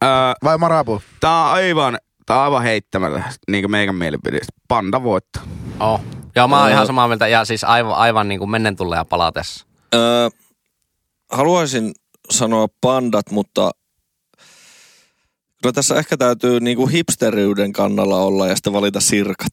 [0.04, 0.10] Öö,
[0.44, 1.02] vai marabu?
[1.20, 1.98] tää on aivan,
[2.36, 4.40] on aivan heittämällä, niin kuin meikän mielipide.
[4.68, 5.44] Panda voittaa.
[5.80, 6.02] Oh.
[6.36, 6.74] Joo, mä oon Öö.
[6.74, 7.28] ihan samaa mieltä.
[7.28, 9.66] Ja siis aivan, aivan niin kuin mennen tulleen ja palatessa.
[9.94, 10.30] Öö,
[11.32, 11.92] haluaisin
[12.30, 13.72] sanoa pandat, mutta
[15.62, 19.52] kyllä tässä ehkä täytyy niinku hipsteriyden kannalla olla ja sitten valita sirkat.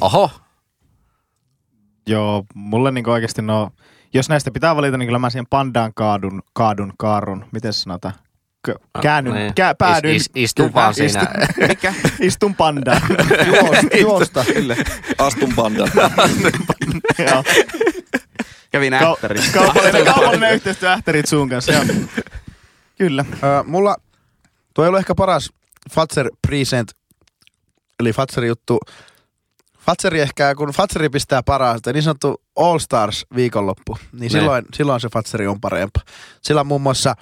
[0.00, 0.30] Oho.
[2.06, 3.70] Joo, mulle niinku oikeasti no,
[4.14, 7.80] jos näistä pitää valita, niin kyllä mä siihen pandaan kaadun, kaadun, kaarun, miten se
[8.66, 8.88] sanotaan?
[8.98, 9.54] K- käännyn, Niin.
[9.54, 10.14] kää, päädyn.
[10.14, 11.20] Is, is, istu vaan siinä.
[11.20, 11.94] Istun, mikä?
[12.20, 13.00] Istun pandaan.
[13.46, 13.96] Juosta.
[14.00, 14.44] juosta.
[15.18, 15.90] Astun pandat.
[17.30, 17.44] Joo.
[18.70, 19.52] Kävin ähtärissä.
[19.52, 21.72] Kaupallinen, kaupallinen yhteistyö Ähtärit suun kanssa.
[21.72, 21.84] Joo.
[22.98, 23.24] Kyllä.
[23.42, 23.96] Öö, mulla,
[24.74, 25.50] tuo ei ollut ehkä paras
[25.94, 26.90] Fatser present,
[28.00, 28.78] eli Fatserin juttu.
[29.78, 34.28] Fatseri ehkä, kun Fatseri pistää parasta, niin sanottu All Stars viikonloppu, niin Ne.
[34.28, 36.00] silloin, silloin se Fatseri on parempa.
[36.42, 37.14] Sillä on muun muassa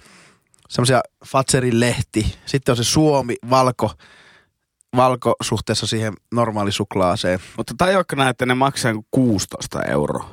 [0.72, 3.92] semmoisia Fatserin lehti, sitten on se Suomi, valko,
[4.96, 7.40] valko suhteessa siihen normaalisuklaaseen.
[7.56, 10.30] Mutta tajuatko näin, että ne maksaa joku 16 euroa?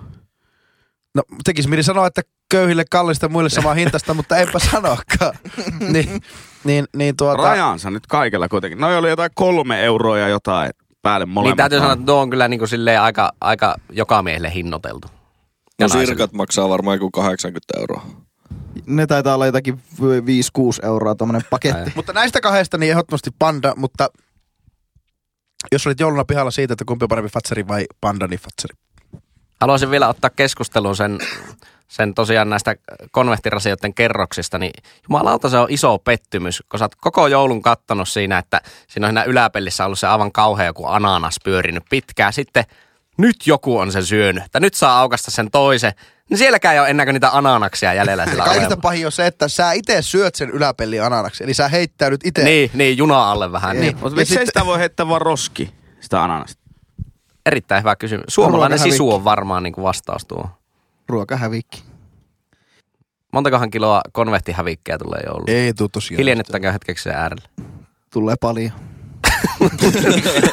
[1.16, 5.34] No tekis mieli sanoa, että köyhille kallista muille samaa hintasta, mutta enpä sanokaan.
[5.80, 6.22] niin,
[6.64, 8.80] niin, niin tuota, Rajansa nyt kaikella kuitenkin.
[8.80, 10.72] No oli jotain kolme euroa ja jotain
[11.02, 11.52] päälle molemmat.
[11.52, 15.08] Niin täytyy sanoa, että tuo on kyllä niin kuin silleen aika, aika joka miehelle hinnoiteltu.
[15.80, 18.29] Ja No sirkat maksaa varmaan joku 80 euroa.
[18.86, 21.92] Ne taitaa olla jotakin 5-6 euroa tuommoinen paketti.
[21.96, 24.10] Mutta näistä kahdesta niin ehdottomasti panda, mutta
[25.72, 28.76] jos olit jouluna pihalla siitä, että kumpi on parempi fatseri vai panda, niin fatseri.
[29.62, 31.20] Haluaisin vielä ottaa keskusteluun sen,
[31.88, 32.76] sen tosiaan näistä
[33.12, 34.72] konvehtirasioiden kerroksista, niin
[35.10, 39.10] jumalauta se on iso pettymys, kun sä oot koko joulun kattonut siinä, että siinä on
[39.10, 42.34] siinä yläpellissä ollut se aivan kauhea joku ananas pyörinyt pitkään.
[42.34, 42.64] Sitten
[43.18, 45.94] nyt joku on sen syönyt, tai nyt saa aukasta sen toisen,
[46.30, 49.72] niin sielläkään ei ole enää niitä ananaksia jäljellä sillä Kaikista pahin on se, että sä
[49.72, 51.44] itse syöt sen yläpellin ananaksi.
[51.44, 52.44] Eli sä heittäydyt itse.
[52.44, 53.72] Niin, niin, juna alle vähän.
[53.76, 53.82] Niin.
[53.82, 53.98] Niin.
[54.02, 56.62] Mutta miksei sitten- sitä voi heittää vaan roski, sitä ananasta?
[57.46, 58.26] Erittäin hyvä kysymys.
[58.28, 60.50] Suomalainen sisu on varmaan niin kuin vastaus tuo.
[61.10, 61.84] Ruokahävikki.
[63.34, 65.50] Montakohan kiloa konvehtihävikkiä tulee jouluun?
[65.50, 66.18] Ei tuu tosiaan.
[66.18, 67.50] Hiljennettäkää hetkeksi sen äärelle.
[68.14, 68.72] Tulee paljon.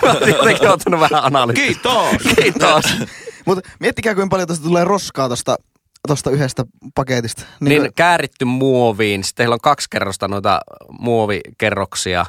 [0.02, 1.64] Mä oon jotenkin ottanut vähän analyysiä.
[1.64, 2.34] Kiitos!
[2.36, 2.84] Kiitos.
[3.46, 5.56] Mutta miettikää, kuinka paljon tästä tulee roskaa tosta,
[6.08, 7.42] tosta yhdestä paketista.
[7.60, 9.24] Niin, kuin- kääritty muoviin.
[9.24, 10.60] Sitten heillä on kaksi kerrosta noita
[11.00, 12.26] muovikerroksia.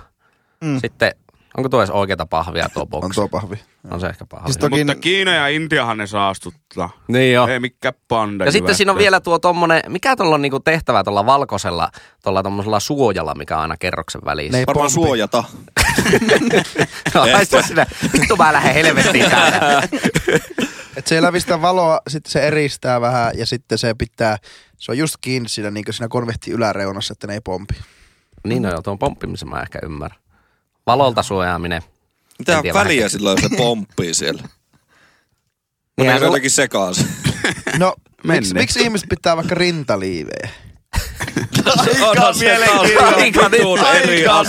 [0.61, 0.79] Mm.
[0.79, 1.11] Sitten,
[1.57, 3.05] onko tuo edes oikeata pahvia tuo boksi?
[3.05, 3.55] On tuo pahvi.
[3.91, 4.45] On se ehkä pahvia.
[4.45, 6.89] Siis toki- Mutta Kiina ja Intiahan ne saastuttaa.
[7.07, 7.47] Niin joo.
[7.47, 8.45] Ei mikä panda.
[8.45, 11.89] Ja sitten siinä on vielä tuo tommonen, mikä tuolla on niinku tehtävä tuolla valkoisella,
[12.23, 14.51] tuolla tommosella suojalla, mikä on aina kerroksen välissä.
[14.51, 15.43] Ne ei Varmaan suojata.
[17.13, 17.25] No,
[17.67, 17.85] sinä.
[18.13, 19.83] Vittu mä lähden helvettiin täällä.
[20.97, 24.37] Et se lävistää valoa, sitten se eristää vähän ja sitten se pitää,
[24.77, 27.75] se on just kiinni siinä, niin siinä konvehti yläreunassa, että ne ei pompi.
[28.47, 30.19] niin no joo, tuon pomppimisen mä ehkä ymmärrän.
[30.87, 31.81] Valolta suojaaminen.
[32.39, 34.43] Mitä väliä vähän- silloin, jos se pomppii siellä?
[35.97, 37.07] Meneekö sulla- jotenkin sekaisin?
[37.79, 40.49] No, miksi, miksi ihmiset pitää vaikka rintaliivejä?
[41.65, 42.33] Aika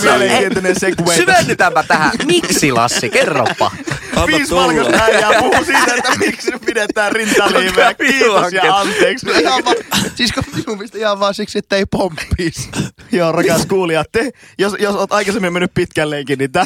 [0.01, 1.15] mielenkiintoinen segue.
[1.15, 2.11] Syvennytäänpä tähän.
[2.27, 3.11] Miksi Lassi?
[3.11, 3.71] Kerropa.
[4.27, 7.95] Viisi valkoista äijää puhuu siitä, että miksi pidetään rintaliiveä.
[7.95, 9.27] Kiitos ja anteeksi.
[9.31, 9.63] Ihan
[10.15, 12.71] siis kun minun mielestä ihan vaan siksi, että ei pomppisi.
[13.13, 16.65] Joo, rakas kuulija, te, jos, jos oot aikaisemmin mennyt pitkälleenkin, niin tä,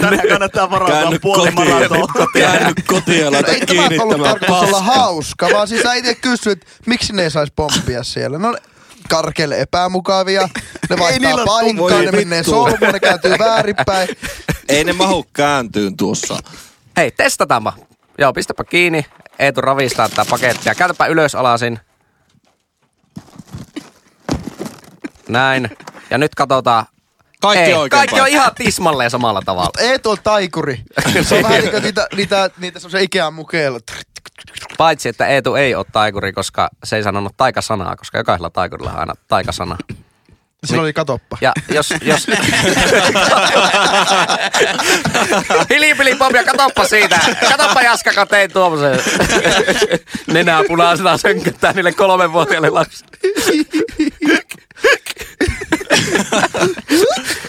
[0.00, 2.06] tänään kannattaa varautua puoli maratoa.
[2.32, 4.94] Käänny kotiin ja laita Ei tämä kiinni ollut tämä tarkoitus olla paska.
[4.94, 8.38] hauska, vaan siis sä itse kysyit, miksi ne ei saisi pomppia siellä.
[8.38, 8.56] No
[9.08, 10.48] karkeille epämukavia,
[10.90, 14.08] ne vaihtaa paikkaa, ne menee solmuun, ne kääntyy väärinpäin.
[14.68, 16.38] Ei ne mahu kääntyyn tuossa.
[16.96, 17.72] Hei, testataanpa.
[18.18, 19.06] Joo, pistäpä kiinni.
[19.38, 20.74] Eetu ravistaa tätä pakettia.
[20.74, 21.78] Käytäpä ylös alasin.
[25.28, 25.70] Näin.
[26.10, 26.86] Ja nyt katsotaan.
[27.40, 29.70] Kaikki Ei, oikein kaikki on ihan tismalleen samalla tavalla.
[29.78, 30.82] Eetu on taikuri.
[31.22, 33.78] Se on vähän niin niitä, niitä, niitä semmoisia Ikean mukeilla.
[34.78, 38.98] Paitsi, että Eetu ei ole taikuri, koska se ei sanonut taikasanaa, koska jokaisella taikurilla on
[38.98, 39.76] aina taikasana.
[40.64, 41.38] Sillä oli katoppa.
[41.40, 41.94] Ja jos...
[42.02, 42.26] jos...
[45.70, 47.20] Hilipili ja katoppa siitä.
[47.48, 49.00] Katoppa Jaska, kun tein tuommoisen.
[50.26, 53.10] Nenää punaisena sönköttää niille kolmenvuotiaille lapsille.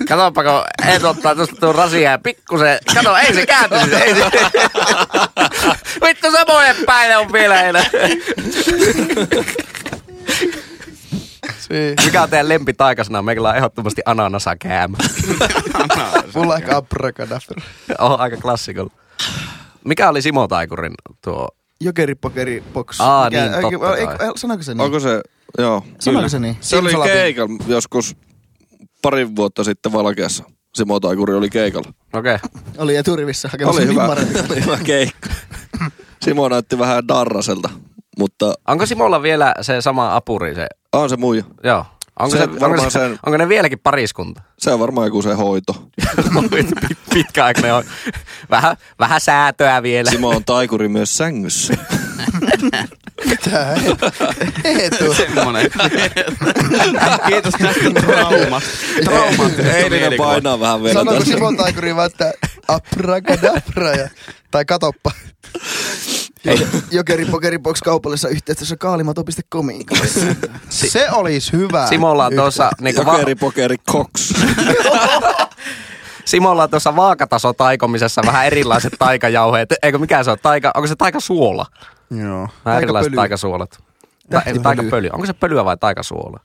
[0.07, 2.79] Katoppa, kun Eetu ottaa tuosta tuon rasia ja pikkusen...
[2.93, 3.93] Kato, ei se kääntynyt.
[3.93, 4.21] Ei se...
[6.01, 7.63] Vittu samojen päin on vielä.
[11.69, 11.95] Niin.
[12.05, 13.21] Mikä on teidän lempitaikasana?
[13.21, 14.97] Meillä on ehdottomasti ananasa käämä.
[16.35, 17.61] Mulla ehkä abracadabra.
[17.99, 18.91] on aika klassikolla.
[19.83, 20.93] Mikä oli Simo Taikurin
[21.23, 21.49] tuo?
[21.81, 23.01] Jokeripokeri box.
[23.01, 24.31] Aa, niin, totta kai.
[24.35, 24.81] Sanoiko se niin?
[24.81, 25.21] Onko se,
[25.57, 25.83] joo.
[25.99, 26.29] Sanoiko kyllä.
[26.29, 26.57] se niin?
[26.61, 28.15] Se oli keikalla joskus
[29.01, 30.43] pari vuotta sitten Valkeassa.
[30.75, 31.89] Simo Taikuri oli keikalla.
[32.13, 32.35] Okei.
[32.35, 32.49] Okay.
[32.77, 34.05] Oli eturivissä hakemassa Oli hyvä,
[34.51, 35.29] oli hyvä keikka.
[36.21, 37.69] Simo näytti vähän darraselta,
[38.19, 40.55] mutta Onko Simolla vielä se sama apuri?
[40.55, 41.43] Se, on se muija.
[41.63, 41.85] joo.
[42.19, 44.41] Onko, Se se, onko, se, sen- onko ne vieläkin pariskunta?
[44.59, 45.73] Se on varmaan joku se hoito.
[46.01, 47.83] Pit- Pitkäaikainen on.
[48.49, 50.11] Vähän, vähän säätöä vielä.
[50.11, 51.73] Simo on taikuri myös sängyssä.
[53.29, 53.67] Mitä?
[54.63, 55.13] Eetu.
[55.13, 55.71] Semmonen.
[57.27, 58.69] Kiitos tästä traumasta.
[59.03, 61.25] Traumaattista Eilinen painaa vähän vielä Sanoiko.
[61.25, 62.33] Simon Taikuri vaan, että
[62.67, 64.09] abracadabra ja,
[64.51, 65.11] tai katoppa.
[66.91, 70.19] Jokeripokeribox kaupallisessa yhteistyössä kaalimato.comin kanssa.
[70.69, 71.87] Se olisi hyvä.
[71.87, 74.33] Simolla on tuossa niinku va- Jokeri, pokeri, koks.
[76.25, 79.73] Simolla on tuossa vaakataso taikomisessa vähän erilaiset taikajauheet.
[79.83, 80.37] Eikö mikä se on?
[80.41, 81.65] Taika, onko se taikasuola?
[82.11, 82.47] Joo.
[82.65, 83.15] Vähän erilaiset Taikapöly.
[83.15, 83.69] taikasuolat.
[83.71, 83.77] Ta-
[84.29, 84.63] Tähtipöly.
[84.63, 85.09] taikapöly.
[85.13, 86.39] Onko se pölyä vai taikasuola?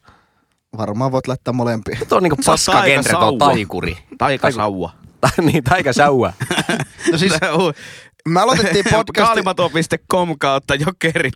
[0.77, 1.99] Varmaan voit laittaa molempia.
[2.09, 3.99] Tuo on niinku paska genre, tuo taikuri.
[4.19, 4.91] Taikasauva.
[5.43, 6.33] niin, taikasaua.
[7.13, 7.33] No siis
[8.29, 9.27] me aloitettiin podcast...
[9.27, 11.31] Kaalimato.com kautta jokeri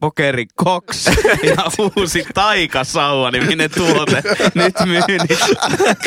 [0.00, 1.06] pokeri koks
[1.56, 4.22] ja uusi taikasauva niminen tuote
[4.54, 5.46] nyt myynnissä.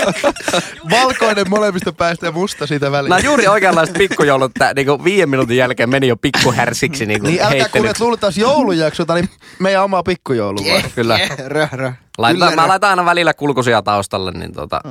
[0.92, 3.10] Valkoinen molemmista päästä ja musta siitä välillä.
[3.10, 7.34] Nämä on juuri oikeanlaiset pikkujoulut, että niin viiden minuutin jälkeen meni jo pikkuhärsiksi niin Niin
[7.42, 7.90] älkää kun heittelyksi.
[7.92, 10.84] et luulet taas joulujaksota, niin meidän oma pikkujoulu vaan.
[10.96, 11.20] Kyllä.
[11.48, 11.94] Röh, röh.
[12.18, 12.62] Laitan, Kyllä.
[12.62, 14.82] mä laitan aina välillä kulkusia taustalle, niin tota...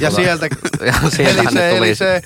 [0.00, 0.48] Ja sieltä
[0.86, 1.86] Ja sieltähän ne helisee, tuli.
[1.86, 2.22] helisee.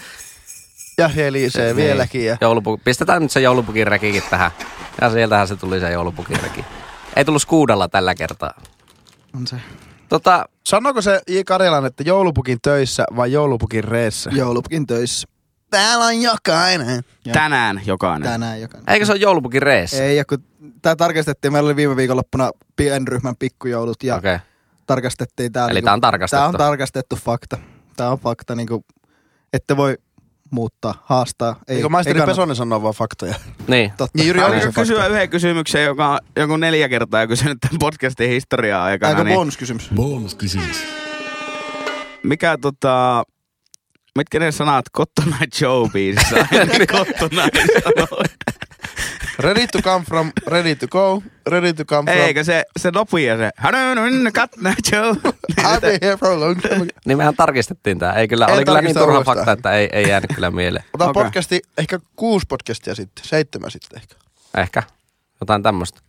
[0.99, 2.27] Ja helisee vieläkin.
[2.27, 2.37] Ja...
[2.41, 4.51] Joulupu- Pistetään nyt se joulupukin rekikin tähän.
[5.01, 6.65] Ja sieltähän se tuli se joulupukin reki.
[7.17, 8.55] Ei tullut skuudalla tällä kertaa.
[9.37, 9.57] On se.
[10.09, 11.39] Tota, Sanoiko se J.
[11.47, 14.31] Karjalan, että joulupukin töissä vai joulupukin reessä?
[14.33, 15.29] Joulupukin töissä.
[15.71, 17.03] Täällä on jokainen.
[17.33, 18.31] Tänään jokainen.
[18.31, 18.95] Tänään jokainen.
[18.95, 20.05] eikö se ole joulupukin reessä?
[20.05, 20.45] Ei, ja kun
[20.83, 24.35] tää tarkastettiin, meillä oli viime viikonloppuna pienryhmän pikkujoulut ja Okei.
[24.35, 24.47] Okay.
[24.87, 25.69] tarkastettiin tää.
[25.69, 26.41] Eli tää on tarkastettu.
[26.41, 27.59] Tää on tarkastettu fakta.
[27.97, 28.85] Tää on fakta, niinku,
[29.53, 29.99] ette voi
[30.51, 31.57] muuttaa, haastaa.
[31.69, 32.31] Ei, Eikö maisteri kannata.
[32.37, 33.35] Pesonen sanoa vaan faktoja?
[33.69, 33.93] Niin.
[33.97, 34.19] Totta.
[34.19, 34.81] Niin, Jyri, se Voinko fakta.
[34.81, 39.11] kysyä yhden kysymyksen, joka on joku neljä kertaa kysynyt tämän podcastin historiaa aikana.
[39.11, 39.89] Aika Niin bonuskysymys.
[39.95, 40.85] Bonuskysymys.
[42.23, 43.23] mikä tota,
[44.19, 46.37] mitkä ne sanat Kottona Joe biisissä?
[46.93, 47.43] Kottona
[47.85, 48.23] sanoo.
[49.39, 52.25] Ready to come from, ready to go, ready to come from.
[52.27, 53.51] Eikö se, se nopea se?
[54.35, 55.13] Kottona Joe.
[55.61, 56.87] I've been here for a long time.
[57.07, 58.13] Niin mehän tarkistettiin tää.
[58.13, 59.37] Ei kyllä, En oli kyllä niin turha uudestaan.
[59.37, 60.85] fakta, että ei, ei jäänyt kyllä mieleen.
[60.95, 61.23] Ota Okei.
[61.25, 64.15] podcasti, ehkä kuusi podcastia sitten, seitsemän sitten ehkä.
[64.57, 64.83] Ehkä.
[65.41, 66.01] Jotain tämmöistä.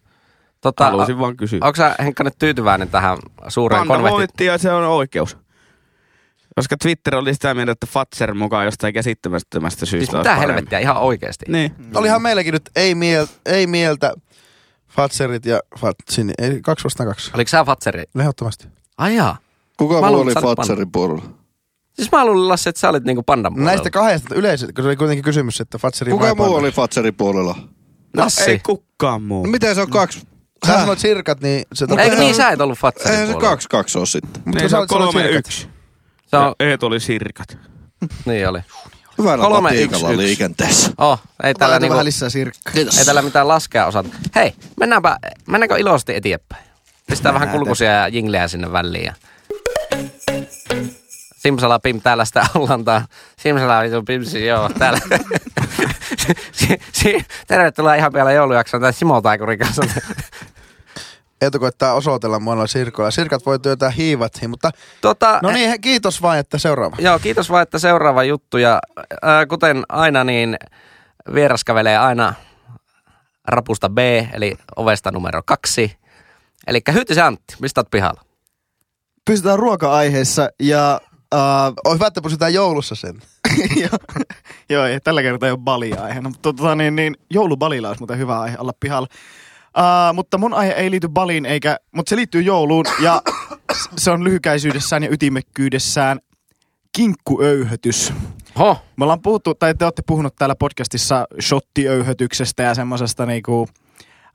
[0.61, 1.59] Tota, Haluaisin vaan kysyä.
[1.61, 4.17] Onko sä Henkka nyt tyytyväinen tähän suureen Panda konvehti?
[4.17, 5.37] voitti ja se on oikeus.
[6.55, 10.79] Koska Twitter oli sitä mieltä, että Fatser mukaan jostain käsittämättömästä syystä Siis olisi mitä helvettiä,
[10.79, 11.45] ihan oikeesti.
[11.47, 11.75] Niin.
[11.95, 14.13] Olihan meilläkin nyt ei, miel, ei mieltä
[14.89, 17.31] Fatserit ja Fatsin, ei, kaksi vastaan kaksi.
[17.33, 18.03] Oliko sä Fatseri?
[18.19, 18.67] Ehdottomasti.
[18.97, 19.37] Ai jaa.
[19.77, 21.23] Kuka luulen, oli Fatserin puolella?
[21.93, 23.71] Siis mä luulin Lassi, että sä olit niinku pandan puolella.
[23.71, 27.15] Näistä kahdesta yleisesti, kun se oli kuitenkin kysymys, että Fatserin Kuka vai muu oli Fatserin
[27.15, 27.55] puolella?
[28.13, 28.51] No, Lassi.
[28.51, 29.45] ei kukaan muu.
[29.45, 30.19] No miten se on kaksi?
[30.65, 30.79] Sä Häh?
[30.79, 34.05] sanoit sirkat, niin se Eikö niin, sä et ollut Fatserin Eihän se kaksi kaksi ole
[34.05, 34.41] sitten.
[34.45, 35.67] Mutta Niin, se on kolme yksi.
[36.25, 37.57] Se on, Eet oli sirkat.
[38.25, 38.59] niin oli.
[39.19, 40.17] Hyvällä Kolme, yksi, yksi.
[40.17, 40.91] liikenteessä.
[40.97, 42.73] Oh, ei tällä, niinku, vähän lisää sirkkaa.
[42.75, 44.09] ei tällä mitään laskea osata.
[44.35, 46.63] Hei, mennäänpä, mennäänkö iloisesti eteenpäin?
[47.07, 49.05] Pistää vähän kulkusia ja jingleä sinne väliin.
[49.05, 49.13] Ja...
[51.37, 53.05] Simsala Pim, täällä sitä ollaan tää.
[53.37, 54.99] Simsala vitu Pimsi, joo, täällä.
[56.51, 59.81] si, si, tervetuloa ihan vielä joulujaksoon tää Simo Taikurin kanssa.
[61.41, 63.11] Eetu koittaa osoitella monella sirkoilla.
[63.11, 64.71] Sirkat voi työtää hiivattiin, mutta
[65.01, 66.95] tota, no niin, he- kiitos vain, että seuraava.
[66.99, 68.57] Joo, kiitos vaan, että seuraava juttu.
[68.57, 68.79] Ja
[69.21, 70.57] ää, kuten aina, niin
[71.33, 72.33] vieras kävelee aina
[73.47, 73.97] rapusta B,
[74.33, 75.97] eli ovesta numero kaksi.
[76.67, 78.21] Eli Hyttisen Antti, mistä oot pihalla?
[79.25, 81.01] Pysytään ruoka-aiheessa ja...
[81.35, 83.21] Uh, On hyvä, että pysytään joulussa sen.
[83.81, 84.19] joo,
[84.69, 86.29] joo, ei, tällä kertaa ei ole balia aiheena.
[86.29, 89.07] Mutta tota, niin, niin, joulubalilla olisi muuten hyvä aihe olla pihalla.
[89.77, 93.21] Uh, mutta mun aihe ei liity baliin, eikä, mutta se liittyy jouluun ja
[93.97, 96.19] se on lyhykäisyydessään ja ytimekkyydessään
[96.95, 98.13] kinkkuöyhötys.
[98.59, 103.67] Ho, Me ollaan puhuttu, tai te olette puhunut täällä podcastissa shottiöyhötyksestä ja semmoisesta niinku,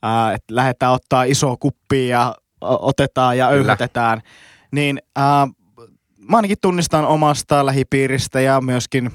[0.02, 3.58] ää, että lähdetään ottaa iso kuppi ja otetaan ja Kyllä.
[3.58, 4.20] öyhötetään.
[4.72, 5.46] Niin ää,
[6.18, 9.10] mä ainakin tunnistan omasta lähipiiristä ja myöskin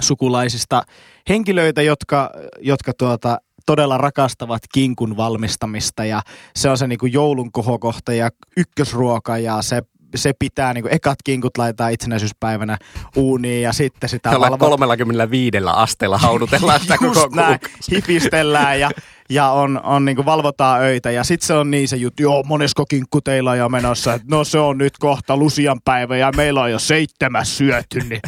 [0.00, 0.82] sukulaisista
[1.28, 6.22] henkilöitä, jotka, jotka tuota, todella rakastavat kinkun valmistamista ja
[6.56, 9.82] se on se niinku joulun kohokohta ja ykkösruoka ja se
[10.14, 12.78] se pitää, niin ekat kinkut laittaa itsenäisyyspäivänä
[13.16, 17.96] uuniin ja sitten sitä jolla valvo- 35 asteella haudutellaan sitä koko näin, kuukausi.
[17.96, 18.90] hifistellään ja,
[19.30, 21.10] ja on, on niin valvotaan öitä.
[21.10, 24.14] Ja sitten se on niin se juttu, joo, monesko kinkku teillä on jo menossa.
[24.14, 28.00] Et no se on nyt kohta Lusian päivä ja meillä on jo seitsemäs syöty.
[28.00, 28.20] Niin,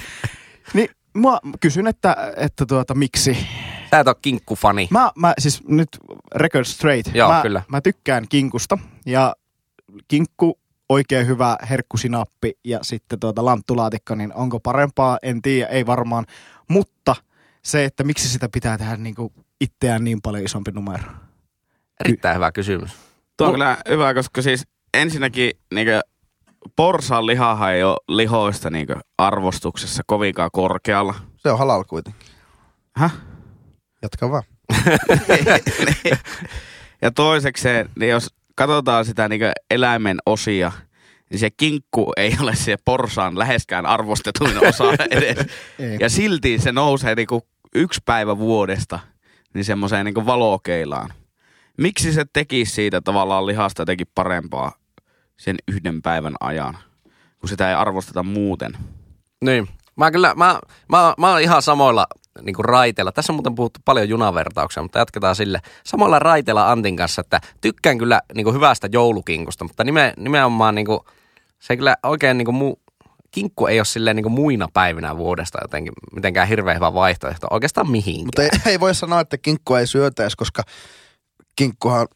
[0.74, 3.36] niin mä kysyn, että, että tuota, miksi?
[3.94, 4.88] Sä et ole kinkkufani.
[4.90, 5.88] Mä, mä siis nyt
[6.34, 7.14] record straight.
[7.14, 7.62] Joo, mä, kyllä.
[7.68, 9.34] Mä tykkään kinkusta ja
[10.08, 15.18] kinkku oikein hyvä herkkusinappi ja sitten tuota lanttulaatikko, niin onko parempaa?
[15.22, 16.26] En tiedä, ei varmaan.
[16.68, 17.16] Mutta
[17.62, 21.04] se, että miksi sitä pitää tehdä niin kuin itseään niin paljon isompi numero.
[22.04, 22.90] Erittäin hyvä kysymys.
[23.36, 25.88] Tuo on kyllä hyvä, koska siis ensinnäkin niin
[26.76, 28.86] porsan lihahan ei ole lihoista niin
[29.18, 31.14] arvostuksessa kovinkaan korkealla.
[31.36, 32.26] Se on halal kuitenkin.
[32.96, 33.14] Häh?
[34.04, 34.42] Jatka vaan.
[37.02, 39.40] Ja toisekseen, niin jos katsotaan sitä niin
[39.70, 40.72] eläimen osia,
[41.30, 45.46] niin se kinkku ei ole se porsaan läheskään arvostetuin osa edes.
[46.00, 47.26] Ja silti se nousee niin
[47.74, 48.98] yksi päivä vuodesta
[49.54, 51.12] niin semmoiseen niin valokeilaan.
[51.78, 54.72] Miksi se teki siitä tavallaan lihasta jotenkin parempaa
[55.36, 56.78] sen yhden päivän ajan,
[57.38, 58.72] kun sitä ei arvosteta muuten?
[59.44, 59.68] Niin.
[59.96, 62.06] Mä kyllä, mä, mä, mä oon ihan samoilla
[62.42, 63.12] niin kuin raiteilla.
[63.12, 65.60] Tässä on muuten puhuttu paljon junavertauksia, mutta jatketaan sille.
[65.84, 70.86] Samoilla raiteilla Antin kanssa, että tykkään kyllä niin kuin hyvästä joulukinkusta, mutta nime, nimenomaan niin
[70.86, 71.00] kuin,
[71.58, 72.74] se kyllä oikein niin kuin mu,
[73.30, 77.90] kinkku ei ole silleen niin kuin muina päivinä vuodesta jotenkin mitenkään hirveän hyvä vaihtoehto oikeastaan
[77.90, 78.26] mihinkään.
[78.26, 80.62] Mutta ei, ei voi sanoa, että kinkkua ei syötäisi, koska
[81.56, 82.08] kinkkuhan,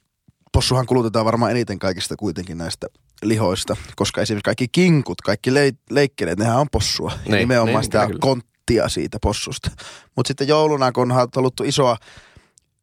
[0.53, 2.87] possuhan kulutetaan varmaan eniten kaikista kuitenkin näistä
[3.23, 7.13] lihoista, koska esimerkiksi kaikki kinkut, kaikki le- leikkeleet, nehän on possua.
[7.13, 8.19] Ja Niin, nimenomaan niin, sitä kyllä.
[8.69, 9.71] Konttia siitä possusta.
[10.17, 11.97] Mutta sitten jouluna, kun on haluttu isoa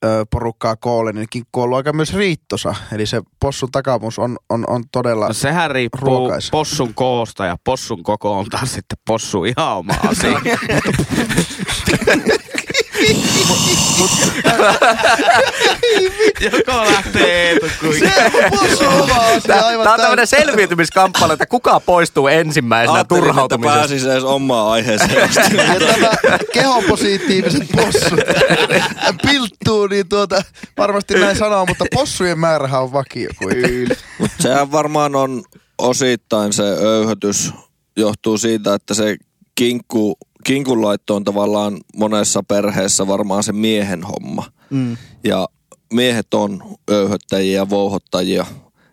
[0.05, 2.75] ö, porukkaa koolle, niin kinkku on ollut aika myös riittosa.
[2.91, 5.27] Eli se possun takamus on, on, on todella...
[5.27, 6.51] No sehän riippuu Ruokaisa.
[6.51, 10.41] possun koosta ja possun koko on taas sitten possu ihan oma asia.
[16.39, 18.07] Joko lähtee Eetu kuinka?
[18.77, 23.27] se on oma asia Tämä aivan on tämmöinen selviytymiskamppailu, että kuka poistuu ensimmäisenä Ajattelin, että
[23.27, 23.79] turhautumisesta.
[23.79, 25.15] pääsis edes omaan aiheeseen.
[25.15, 25.27] Ja
[25.79, 28.19] tämä kehopositiiviset possut
[29.21, 30.41] pilttuu, niin tuota,
[30.77, 33.89] varmasti näin sanoo, mutta possujen määrähän on vakio kuitenkin.
[34.19, 35.43] Mut sehän varmaan on
[35.77, 37.53] osittain se öyhötys
[37.97, 39.15] johtuu siitä, että se
[39.55, 44.43] kinkku, kinkunlaitto on tavallaan monessa perheessä varmaan se miehen homma.
[44.69, 44.97] Mm.
[45.23, 45.47] Ja
[45.93, 48.45] miehet on öyhöttäjiä ja vouhottajia,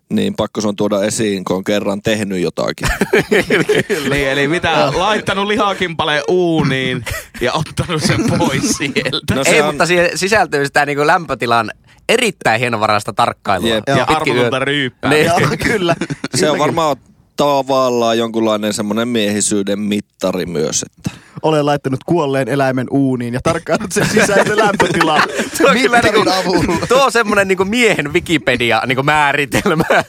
[0.09, 2.89] niin pakko se on tuoda esiin, kun on kerran tehnyt jotakin.
[4.11, 7.05] Niin, eli mitä, laittanut lihakimpaleen uuniin
[7.41, 9.35] ja ottanut sen pois sieltä.
[9.35, 11.71] No Ei, on- mutta siihen sisältyy sitä niin kuin lämpötilan
[12.09, 13.69] erittäin hienovaraista tarkkailua.
[13.69, 13.85] Jep.
[13.89, 14.59] Ja armotonta yötä.
[14.59, 15.11] ryyppää.
[15.11, 15.27] Niin.
[15.27, 15.95] Joo, kyllä.
[16.35, 16.97] Se on varmaan
[17.37, 21.11] tavallaan jonkunlainen semmoinen miehisyyden mittari myös, että
[21.43, 25.19] Olen laittanut kuolleen eläimen uuniin ja tarkkaillut sen sisäisen lämpötilaa.
[25.59, 26.87] Tuo on kyllä niinku, avulla.
[26.87, 29.85] tuo on semmoinen niinku miehen Wikipedia niinku määritelmä.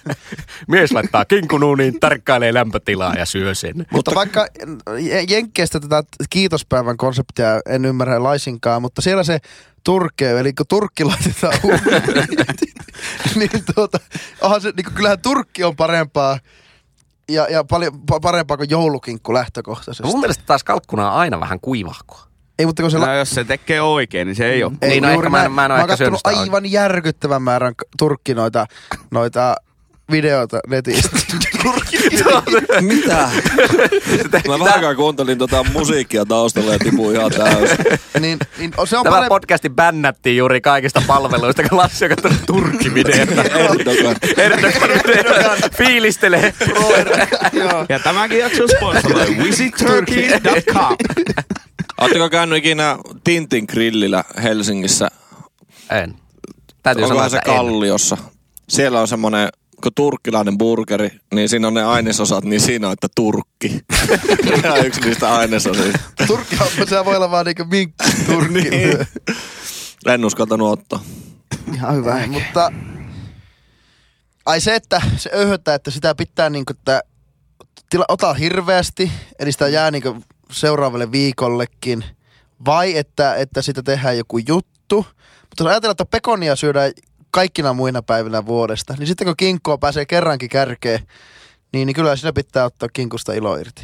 [0.68, 3.86] Mies laittaa kinkunuuniin, tarkkailee lämpötilaa ja syö sen.
[3.92, 4.48] Mutta vaikka
[4.98, 9.40] Je- Jenkkeistä tätä kiitospäivän konseptia en ymmärrä laisinkaan, mutta siellä se
[9.84, 12.04] turkeu, eli kun turkki laitetaan uuniin,
[13.36, 14.00] niin tuota,
[14.42, 16.40] onhan se, niin kuin, kyllähän turkki on parempaa
[17.30, 20.04] ja, ja paljon pa- parempaa kuin joulukinkku lähtökohtaisesti.
[20.04, 22.22] Mun mielestä taas kalkkuna on aina vähän kuivahkoa.
[22.60, 22.98] Ei, mutta kun se...
[23.00, 24.74] No, jos se tekee oikein, niin se ei ole.
[24.82, 25.96] ei, Niin, no ehkä mä en- mä en oo mä ehkä
[26.40, 28.66] aivan järkyttävän määrän k- turkki noita,
[30.08, 31.10] noita videoita netistä.
[32.82, 33.30] mitä?
[34.48, 37.78] Mä vähän aikaa kuuntelin tota musiikkia taustalla ja tipuin ihan täysin.
[38.20, 39.30] niin, niin se on Tämä parempi.
[39.30, 43.44] podcasti bännättiin juuri kaikista palveluista, kun Lassi on katsonut turkkivideota.
[43.60, 44.16] Erdogan.
[45.08, 46.54] Erdogan fiilistelee.
[47.54, 47.86] Joo.
[47.90, 50.96] Ja tämäkin jakso sponsoroi visitturkey.com.
[52.02, 55.08] Oletteko käynyt ikinä Tintin grillillä Helsingissä?
[55.92, 56.16] En.
[56.84, 57.58] Täytyy sanoa, Onkohan se että en.
[57.58, 58.18] Kalliossa?
[58.70, 59.50] Siellä on semmoinen,
[59.84, 63.80] kun turkkilainen burgeri, niin siinä on ne ainesosat, niin siinä on, että turkki.
[64.62, 66.00] Tämä on yksi niistä ainesosista.
[66.28, 68.54] Turkki on, se voi olla vaan niinku minkki turkki.
[68.70, 69.08] Niin.
[70.06, 71.04] En uskaltanut ottaa.
[71.74, 72.14] Ihan hyvä.
[72.14, 72.72] Näin, mutta
[74.46, 77.02] ai se, että se öyhöttää, että sitä pitää niinku, että
[77.90, 80.18] tila, ota hirveästi, eli sitä jää niinku
[80.52, 82.06] seuraavalle viikollekin,
[82.66, 85.06] vai että, että sitä tehdään joku juttu.
[85.42, 86.92] Mutta jos ajatellaan, että pekonia syödään
[87.34, 91.00] kaikkina muina päivinä vuodesta, niin sitten kun kinkkua pääsee kerrankin kärkeen,
[91.74, 93.84] niin, niin kyllä siinä pitää ottaa kinkusta ilo irti.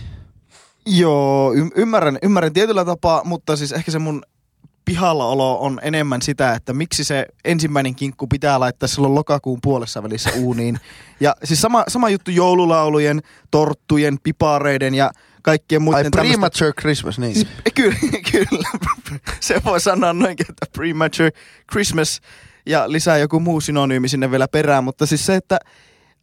[0.86, 4.24] Joo, y- ymmärrän, ymmärrän tietyllä tapaa, mutta siis ehkä se mun
[4.86, 10.30] pihallaolo on enemmän sitä, että miksi se ensimmäinen kinkku pitää laittaa silloin lokakuun puolessa välissä
[10.38, 10.80] uuniin.
[11.22, 13.22] Ja siis sama, sama juttu joululaulujen,
[13.52, 17.36] torttujen, pipareiden ja kaikkien Ai muiden tämmöisten- premature Christmas, niin.
[17.76, 17.97] Kyllä,
[18.32, 18.70] kyllä.
[19.39, 21.32] Se voi sanoa noinkin, että premature
[21.72, 22.22] Christmas
[22.70, 25.59] ja lisää joku muu synonyymi sinne vielä perään, mutta siis se, että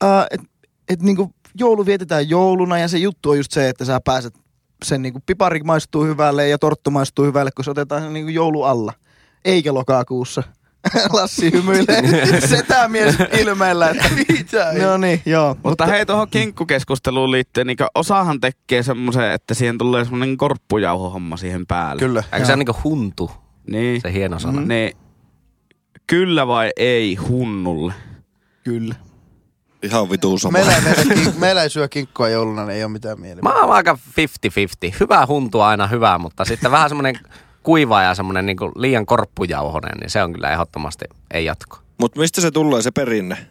[0.05, 0.41] uh, et,
[0.89, 4.35] et niinku joulu vietetään jouluna ja se juttu on just se, että sä pääset
[4.85, 8.63] sen niinku pipari maistuu hyvälle ja torttu maistuu hyvälle, kun se otetaan sen niinku joulu
[8.63, 8.93] alla,
[9.45, 10.43] eikä lokakuussa.
[11.13, 12.03] Lassi hymyilee
[12.47, 14.73] setämies ilmeellä, että Mitä?
[14.83, 15.57] no niin, joo.
[15.63, 21.67] Mutta hei, tuohon kinkkukeskusteluun liittyen, niin osahan tekee semmoisen, että siihen tulee semmoinen korppujauhohomma siihen
[21.67, 22.01] päälle.
[22.01, 22.23] Kyllä.
[22.33, 23.31] Eikö se ole niinku huntu,
[23.71, 24.01] Niin.
[24.01, 24.61] se hieno sana?
[24.61, 24.69] Mhm.
[24.69, 24.97] Niin,
[26.07, 27.95] kyllä vai ei hunnulle?
[28.65, 28.95] Kyllä.
[29.83, 30.53] Ihan vituu sama.
[30.53, 33.43] Meillä, ei- meillä, ei- meillä ei syö kinkkua jouluna, niin ei ole mitään mieltä.
[33.43, 33.99] Mä oon aika
[34.91, 34.95] 50-50.
[35.01, 37.19] Hyvä huntu on aina hyvä, mutta sitten vähän semmoinen
[37.63, 41.79] kuiva ja semmoinen niinku liian korppujauhonen, niin se on kyllä ehdottomasti ei jatko.
[42.01, 43.47] Mutta mistä se tulee se perinne?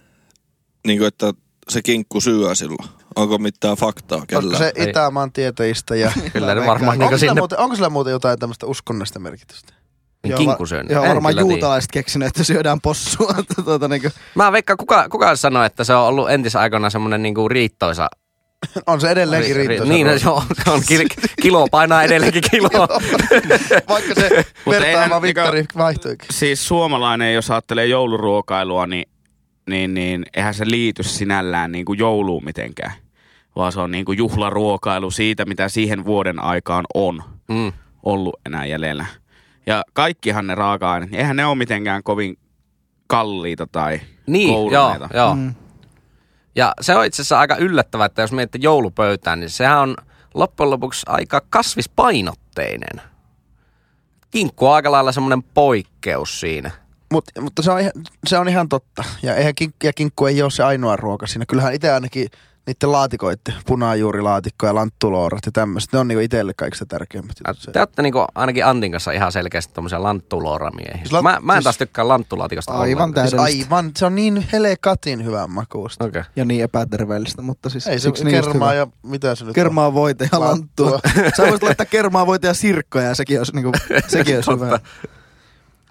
[0.87, 1.33] Niin kuin, että
[1.69, 2.89] se kinkku syö silloin.
[3.15, 4.57] Onko mitään faktaa Onko kellään?
[4.57, 4.89] se Ei.
[4.89, 6.11] Itämaan tieteistä ja...
[6.33, 9.73] Kyllä ne varmaan onko, niinku sillä sinne- muuten, onko sillä muuten jotain tämmöistä uskonnollista merkitystä?
[10.25, 10.85] Niin Joo, kinkkusyön.
[10.89, 13.33] Joo, varmaan juutalaiset keksinyt, että syödään possua.
[13.65, 17.49] tuota, niin kuin, Mä veikkaan, kuka, kuka sanoi, että se on ollut entisaikoina semmoinen niinku
[17.49, 18.07] riittoisa
[18.87, 19.87] On se edelleenkin riittää.
[19.87, 22.69] Niin, no, joo, se on kil- kilo painaa edelleenkin kilo.
[23.89, 24.29] Vaikka se
[24.65, 26.27] niinku- vikkari vaihtuikin.
[26.31, 29.05] Siis suomalainen, jos ajattelee jouluruokailua, niin,
[29.69, 32.91] niin, niin eihän se liity sinällään niin kuin jouluun mitenkään.
[33.55, 37.73] Vaan se on niin kuin juhlaruokailu siitä, mitä siihen vuoden aikaan on Mm.
[38.03, 39.05] ollut enää jäljellä.
[39.67, 42.37] Ja kaikkihan ne raaka-aineet, niin eihän ne ole mitenkään kovin
[43.07, 45.09] kalliita tai Niin, joo, kouluneita.
[45.17, 45.35] joo.
[45.35, 45.55] Mm.
[46.55, 49.95] Ja se on itse asiassa aika yllättävää, että jos mietitte joulupöytään, niin sehän on
[50.33, 53.01] loppujen lopuksi aika kasvispainotteinen.
[54.31, 56.71] Kinkku on aika lailla semmoinen poikkeus siinä.
[57.11, 57.91] Mut, mutta se on, ihan,
[58.27, 59.03] se on ihan totta.
[59.23, 61.45] Ja, eihän kinkku, ja kinkku ei ole se ainoa ruoka siinä.
[61.45, 62.27] Kyllähän itse ainakin
[62.67, 67.35] niiden laatikoitte, punajuurilaatikko ja lanttulourat ja tämmöiset, ne on niinku itselle kaikista tärkeimmät.
[67.47, 67.73] jutut.
[67.73, 70.97] Te olette niinku ainakin Antin kanssa ihan selkeästi tommosia lanttuloramiehiä.
[70.97, 73.27] Siis lant- Mä, mä en taas siis- tykkää lanttulaatikosta Aivan ollenkaan.
[73.27, 73.75] Siis täydellistä.
[73.75, 76.05] aivan, se on niin helekatin hyvän makuusta.
[76.05, 76.23] Okay.
[76.35, 79.93] Ja niin epäterveellistä, mutta siis Ei se siksi niin kermaa ja mitä se nyt Kermaa,
[79.93, 80.91] voite ja Lanttua.
[80.91, 81.31] lanttua.
[81.37, 83.71] Sä voisit laittaa kermaa, voite ja sirkkoja ja sekin olisi, niinku,
[84.07, 84.79] sekin olisi hyvä.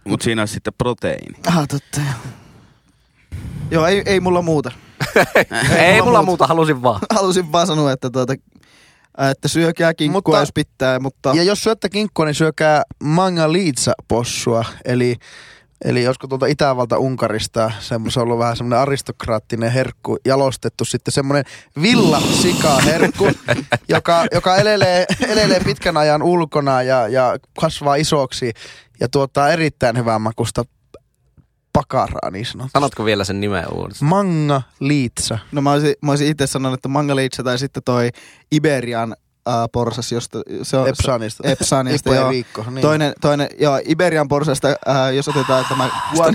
[0.05, 1.39] Mutta siinä on sitten proteiini.
[1.47, 2.01] Ah, totta.
[2.01, 2.15] joo.
[3.71, 4.73] Joo, ei, ei mulla muuta.
[5.79, 7.01] Ei mulla muuta, halusin vaan.
[7.15, 8.35] Halusin vaan sanoa, että, tuota,
[9.31, 15.17] että syökää kinkkua, Mutta- jos pitää, mutta Ja jos syötte kinkkua, niin syökää mangalitsa-possua, eli
[15.85, 21.45] Eli josko tuolta Itävalta Unkarista, se on ollut vähän semmoinen aristokraattinen herkku, jalostettu sitten semmoinen
[21.83, 23.31] villasika-herkku,
[23.89, 28.53] joka, joka elelee, elelee pitkän ajan ulkona ja, ja kasvaa isoksi
[29.01, 30.65] ja tuottaa erittäin hyvää makusta
[31.75, 32.73] pakaraa niin sanotusti.
[32.73, 34.09] Sanotko vielä sen nimen uudestaan?
[34.09, 35.39] Manga liitsa.
[35.53, 38.11] no mä olisin, mä olisin itse sanonut, että mangalitsa tai sitten toi
[38.53, 39.15] Iberian
[39.49, 40.89] äh, porsas, josta se on...
[40.89, 41.49] Epsanista.
[41.49, 42.31] Epsanista, joo.
[42.31, 42.65] Riikko.
[42.71, 42.83] Niin.
[42.83, 46.35] Toinen, toinen, joo, Iberian porsasta, äh, jos otetaan tämä Guan.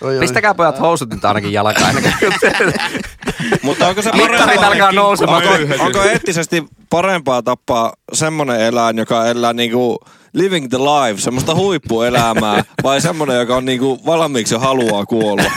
[0.00, 0.20] Oi, oi.
[0.20, 2.14] Pistäkää pojat housut nyt ainakin jalkaan kuin
[3.62, 5.42] Mutta onko se parempaa, alkaa nousemaan.
[5.42, 9.98] onko, onko eettisesti parempaa tappaa semmonen eläin, joka elää niinku
[10.34, 15.44] living the life, semmoista huippuelämää, vai semmonen, joka on niinku valmiiksi jo haluaa kuolla?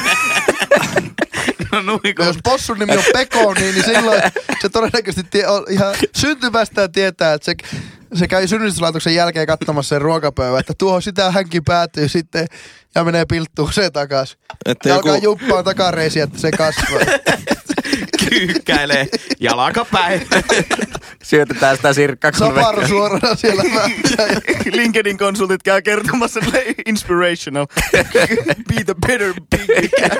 [1.83, 4.21] No jos possun nimi on Pekoni, niin silloin
[4.61, 7.55] se todennäköisesti tie, on ihan syntymästään tietää, että se,
[8.13, 12.47] se käy synnytyslaitoksen jälkeen katsomassa sen ruokapöydän, että tuohon sitä hänkin päätyy sitten
[12.95, 14.37] ja menee pilttuun se takas.
[14.65, 16.99] Että Ja joku, alkaa jumppaa takareisiä, että se kasvaa.
[18.29, 19.07] kyykkäilee
[19.39, 20.27] jalkapäin.
[21.23, 21.93] Syötetään sitä
[22.39, 23.63] Saparu veke- suorana siellä.
[24.71, 26.39] LinkedIn konsultit käy kertomassa
[26.85, 27.67] inspirational.
[28.67, 30.17] Be the better big you can.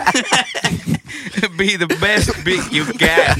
[1.57, 3.35] Be the best big you can.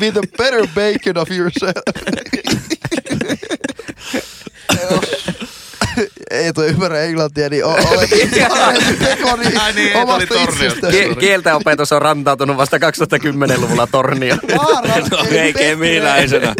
[0.00, 1.74] Be the better bacon of yourself.
[6.58, 8.10] Ei toi ymmärrä englantia, niin o- olet
[8.48, 10.96] parempi pekoni Ai niin, ei, omasta itsestäsi.
[11.04, 14.36] Kie- kieltenopetus on rantautunut vasta 2010-luvulla tornio.
[14.56, 16.54] Vaaran, ei kemiläisenä.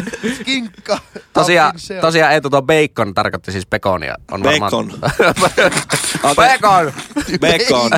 [0.45, 0.99] Kinkka.
[1.33, 4.15] Tosiaan, tosiaan Eetu, tuo bacon tarkoitti siis pekonia.
[4.31, 4.93] On varmaan- Bacon.
[6.37, 6.93] bacon!
[7.41, 7.91] Bacon.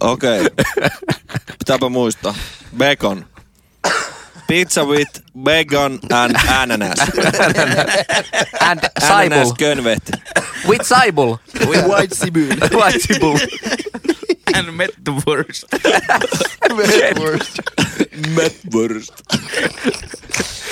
[0.00, 0.40] Okei.
[0.40, 0.66] Okay.
[1.58, 2.34] Pitääpä muistaa.
[2.78, 3.24] Bacon.
[4.52, 7.00] Pizza with bacon and ananas.
[8.60, 9.54] And Ananas saibul.
[9.58, 10.12] könvet.
[10.68, 11.38] With saibul.
[11.66, 12.50] With white sibul.
[12.80, 13.38] White sibul.
[14.54, 15.64] And met the worst.
[16.68, 17.60] Medwurst.
[18.36, 19.12] Metwurst.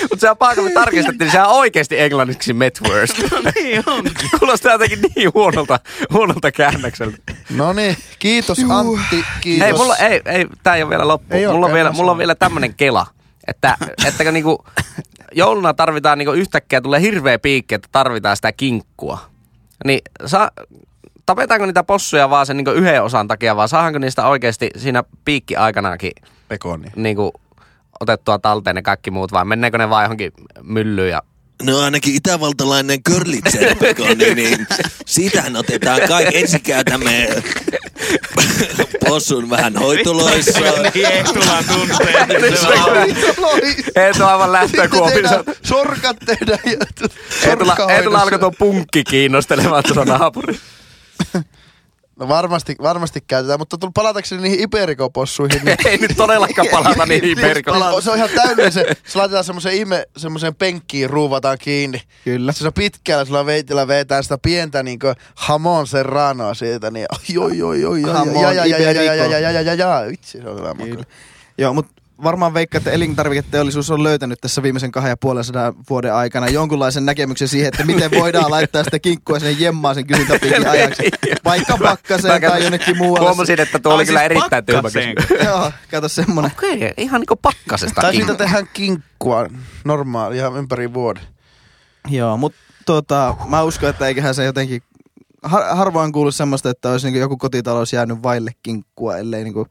[0.03, 3.18] Mutta sehän paha, kun me tarkistettiin, niin sehän on oikeasti englanniksi Metwurst.
[3.55, 4.14] niin onkin.
[4.39, 5.81] Kuulostaa jotenkin niin huonolta,
[6.12, 7.16] huonolta käännökseltä.
[7.51, 9.64] No niin, kiitos Antti, kiitos.
[9.66, 11.35] Hei, mulla, ei, ei, tää ei ole vielä loppu.
[11.35, 13.07] Ei mulla, on olekaan vielä, vielä mulla on vielä tämmönen kela,
[13.51, 13.76] että,
[14.07, 14.64] että kun niinku,
[15.32, 19.18] jouluna tarvitaan niinku yhtäkkiä, tulee hirveä piikki, että tarvitaan sitä kinkkua.
[19.84, 20.53] Niin sa,
[21.26, 25.57] tapetaanko niitä possuja vaan sen niinku yhden osan takia, vai saadaanko niistä oikeasti siinä piikki
[25.57, 26.12] aikanakin
[26.48, 26.86] Pekoni.
[26.96, 27.32] niinku,
[28.01, 30.32] otettua talteen ne kaikki muut, vai menneekö ne vaan johonkin
[30.62, 31.22] myllyyn ja
[31.63, 34.67] No ainakin itävaltalainen körlitsen pekoni, niin
[35.07, 36.39] siitähän otetaan kaikki.
[36.39, 37.29] Ensin käytämme
[39.09, 40.61] possun vähän hoitoloissa.
[40.95, 42.29] niin ei tulla tunteen.
[43.97, 45.45] Eetu aivan lähtökuopissa.
[45.67, 46.59] Sorkat tehdään.
[47.89, 50.59] Eetulla alkoi tuo punkki kiinnostelemaan tuossa naapuri.
[52.21, 55.61] No varmasti, varmasti käytetään, mutta tull palatakseni niihin iperikopossuihin.
[55.64, 58.03] Niin Ei nyt todellakaan palata niihin perikoon.
[58.03, 62.03] se on ihan täydellinen se, se laitetaan semmoiseen ihme, semmoiseen penkkiin, ruuvataan kiinni.
[62.25, 62.53] Kyllä.
[62.53, 67.07] Se on pitkällä, sillä veitillä vetää sitä pientä niinku hamon serranoa siitä, niin
[67.39, 69.33] oi oi oi oi oi Hamon ja ja ja ja ja ja iberico.
[69.33, 70.91] ja ja ja ja ja Vitsi, se on hyvä maku.
[70.91, 71.05] Kyllä.
[71.59, 76.14] Joo, mutta varmaan veikka, että elintarviketeollisuus on löytänyt tässä viimeisen kahden ja puolen sadan vuoden
[76.14, 81.03] aikana jonkunlaisen näkemyksen siihen, että miten voidaan laittaa sitä kinkkua sinne jemmaan sen kysyntäpiikin ajaksi.
[81.45, 83.29] Vaikka pakkaseen tai jonnekin muualle.
[83.29, 84.89] Huomasin, että tuo oli Ai kyllä siis erittäin tyhmä.
[85.45, 86.53] Joo, kato semmonen.
[86.59, 89.47] Okei, ihan niinku pakkasesta Tai siitä tehdään kinkkua
[89.85, 91.23] normaali ihan ympäri vuoden.
[92.09, 94.83] Joo, mutta tota, mä uskon, että eiköhän se jotenkin...
[95.43, 99.66] Har, harvoin kuullut semmoista, että olisi niinku joku kotitalous jäänyt vaille kinkkua, ellei niinku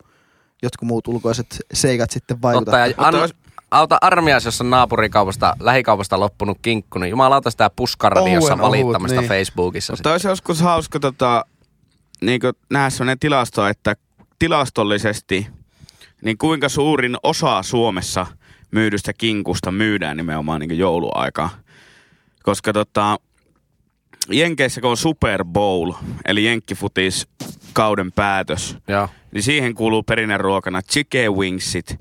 [0.64, 2.72] jotkut muut ulkoiset seikat sitten vaikuta.
[2.72, 3.30] Totta, ja an,
[3.72, 9.22] auta armias, jos on naapurikaupasta, lähikaupasta loppunut kinkku, niin jumalauta sitä puskaradiossa Ohuen ohut, valittamista
[9.22, 9.30] niin.
[9.30, 9.93] Facebookissa.
[9.93, 11.45] Mutta olisi joskus hauska tota,
[12.22, 13.95] niin nähdä sellainen tilasto, että
[14.39, 15.47] tilastollisesti
[16.22, 18.26] niin kuinka suurin osa Suomessa
[18.72, 21.49] myydystä kinkusta myydään nimenomaan niin jouluaikaa.
[22.43, 23.18] Koska tota,
[24.32, 25.91] Jenkeissä kun on Super Bowl,
[26.26, 27.28] eli Jenkkifutis
[27.74, 29.10] kauden päätös, Joo.
[29.32, 31.99] Niin siihen kuuluu perinneruokana chicken wingsit,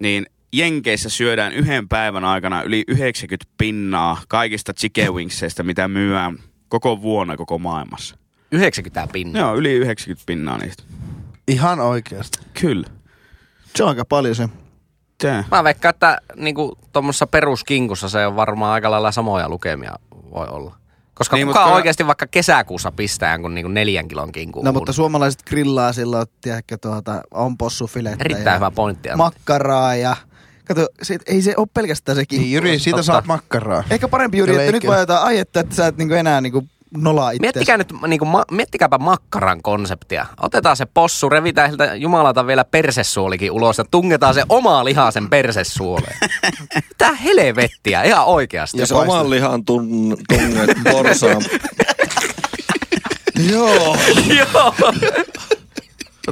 [0.00, 7.02] niin Jenkeissä syödään yhden päivän aikana yli 90 pinnaa kaikista chicken wingseistä, mitä myydään koko
[7.02, 8.16] vuonna koko maailmassa.
[8.52, 9.42] 90 pinnaa.
[9.42, 10.82] Joo, yli 90 pinnaa niistä.
[11.48, 12.38] Ihan oikeasti.
[12.60, 12.86] Kyllä.
[13.76, 14.48] Se on aika paljon se.
[15.18, 15.44] Tää.
[15.50, 19.92] Mä veikkaan, että niinku tuommoissa peruskinkussa se on varmaan aika lailla samoja lukemia
[20.30, 20.76] voi olla.
[21.20, 24.92] Koska Niin, kuka mutta- oikeasti vaikka kesäkuussa pistää jonkun niinku neljän kilon kinkun No mutta
[24.92, 29.08] suomalaiset grillaa silloin, tiedätkö, tuota, on possufilettä Erittäin ja hyvä pointti.
[29.10, 29.16] Antti.
[29.16, 30.16] makkaraa ja...
[30.64, 32.42] Kato, se, ei se ole pelkästään se kinkku.
[32.44, 33.02] Niin Jyri, siitä Totta.
[33.12, 33.84] saat makkaraa.
[33.90, 36.64] Ehkä parempi Jyri, että nyt voi jotain aietta, että sä et niinku enää niinku
[36.96, 37.40] nolaa itse.
[37.40, 40.26] Miettikää nyt, niinku, ma, miettikääpä makkaran konseptia.
[40.40, 45.30] Otetaan se possu, revitään siltä jumalalta vielä persesuolikin ulos ja tungetaan se oma liha sen
[45.30, 46.16] persesuoleen.
[46.88, 48.80] Mitä helvettiä, ihan oikeasti.
[48.80, 51.42] Jos oman lihan tun, tunnet porsaan.
[53.50, 53.96] Joo.
[54.38, 54.74] Joo.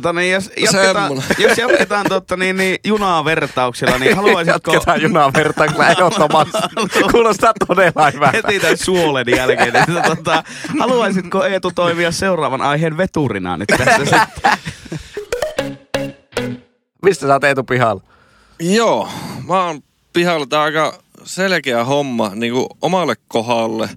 [0.01, 1.25] Tota, niin jos, jatketaan, Semmonen.
[1.39, 6.59] jos jatketaan totta, niin, niin junaa vertauksilla, niin haluaisitko Jatketaan junaa vertaan kyllä ehdottomasti.
[7.13, 8.37] Kuulostaa todella hyvältä.
[8.37, 10.45] heti tämän suolen jälkeen, niin, tota,
[10.81, 14.53] haluaisitko Eetu toimia seuraavan aiheen veturina nyt tässä sitten?
[17.03, 18.03] Mistä sä oot Eetu pihalla?
[18.61, 19.09] Joo,
[19.49, 19.81] mä oon
[20.13, 20.47] pihalla.
[20.47, 23.89] Tää aika selkeä homma niin kuin omalle kohdalle.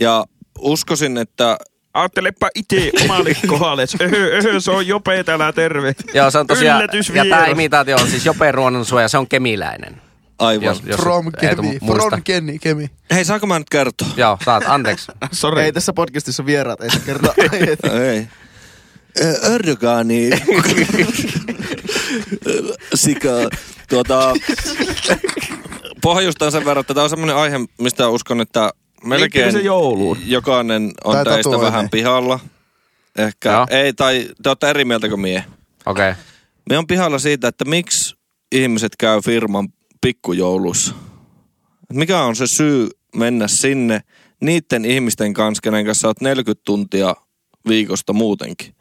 [0.00, 0.24] Ja
[0.58, 1.58] uskoisin, että
[1.94, 5.94] Ajattelepa itse omalle kohdalle, öhö, öhö, se on Jope täällä terve.
[6.14, 6.82] Joo, se on tosiaan,
[7.14, 10.02] ja tämä imitaatio on siis Jope Ruononsuoja, se on kemiläinen.
[10.38, 10.64] aivan.
[10.64, 11.78] Jos, jos From Kemi.
[11.80, 12.08] muista.
[12.08, 12.90] From Kenny, Kemi.
[13.14, 14.08] Hei, saanko mä nyt kertoa?
[14.16, 15.12] Joo, saat, anteeksi.
[15.32, 15.62] Sori.
[15.62, 17.78] Ei tässä podcastissa vieraat, ei se kerta aiheet.
[18.10, 18.28] Ei.
[19.20, 20.30] Ö, Erdogaani.
[22.94, 23.28] Sika.
[23.88, 24.32] Tuota,
[26.02, 28.70] pohjustan sen verran, että tämä on semmoinen aihe, mistä uskon, että
[29.04, 30.18] melkein se jouluun?
[30.26, 31.72] jokainen on Tai teistä tatuoinnin.
[31.72, 32.40] vähän pihalla.
[33.18, 33.66] Ehkä, Joo.
[33.70, 35.44] ei, tai te olette eri mieltä kuin mie.
[35.86, 36.10] Okei.
[36.10, 36.22] Okay.
[36.70, 38.16] Me on pihalla siitä, että miksi
[38.52, 39.68] ihmiset käy firman
[40.00, 40.94] pikkujoulussa.
[41.92, 44.00] Mikä on se syy mennä sinne
[44.40, 47.16] niiden ihmisten kanssa, kenen kanssa olet 40 tuntia
[47.68, 48.74] viikosta muutenkin.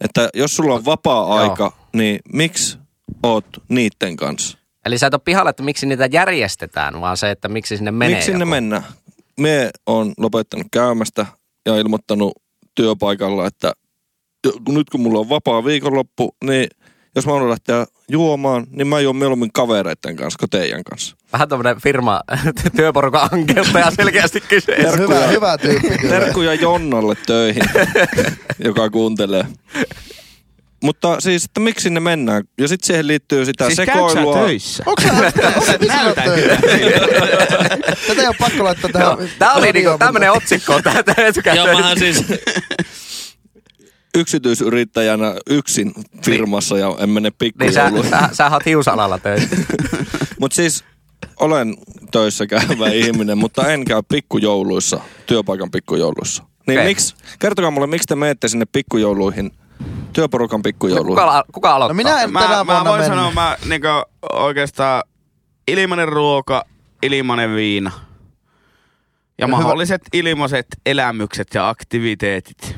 [0.00, 2.78] Että jos sulla on vapaa-aika, niin miksi
[3.22, 4.58] oot niiden kanssa?
[4.84, 8.14] Eli sä et ole pihalla, että miksi niitä järjestetään, vaan se, että miksi sinne menee
[8.14, 8.50] miksi sinne joku.
[8.50, 8.82] mennään?
[9.38, 11.26] Me on lopettanut käymästä
[11.66, 12.32] ja ilmoittanut
[12.74, 13.72] työpaikalla, että
[14.68, 16.68] nyt kun mulla on vapaa viikonloppu, niin
[17.16, 21.16] jos mä haluan lähteä juomaan, niin mä juon mieluummin kavereiden kanssa kuin teidän kanssa.
[21.32, 22.20] Vähän tämmönen firma
[22.76, 24.96] työporukan ankeuttaja selkeästi kyseessä.
[24.96, 26.08] Hyvä, hyvä tyyppi.
[26.08, 27.62] Terkkuja Jonnalle töihin,
[28.64, 29.46] joka kuuntelee.
[30.82, 32.44] Mutta siis, että miksi sinne mennään?
[32.58, 34.34] Ja sitten siihen liittyy sitä Siis sekoilua.
[34.34, 34.82] sä töissä?
[34.86, 35.08] Onko sä,
[36.24, 36.58] töissä?
[38.06, 39.18] Tätä ei ole pakko laittaa tähän.
[39.38, 41.78] Tää oli niinku tämmönen otsikko tää tää Ja etukäteen.
[41.80, 42.24] mä siis
[44.16, 45.92] yksityisyrittäjänä yksin
[46.24, 47.28] firmassa ja en mene
[47.60, 48.06] Niin sä, pikkujouluun.
[48.10, 49.56] sä, sä oot hiusalalla töissä.
[50.40, 50.84] Mutta siis
[51.40, 51.76] olen
[52.12, 56.42] töissä käyvä ihminen, mutta en käy pikkujouluissa, työpaikan pikkujouluissa.
[56.66, 56.88] Niin Okei.
[56.90, 59.50] miksi, kertokaa mulle, miksi te menette sinne pikkujouluihin,
[60.12, 61.24] työporukan pikkujouluihin?
[61.24, 61.92] Kuka, kuka aloittaa?
[61.92, 63.18] No minä en Mä, tänä mä vuonna voin mennyt.
[63.18, 63.88] sanoa, mä niinku,
[64.32, 65.02] oikeastaan
[65.68, 66.64] ilmanen ruoka,
[67.02, 67.90] ilmanen viina.
[69.38, 69.62] Ja No hyvä.
[69.62, 72.76] mahdolliset ilmaiset elämykset ja aktiviteetit.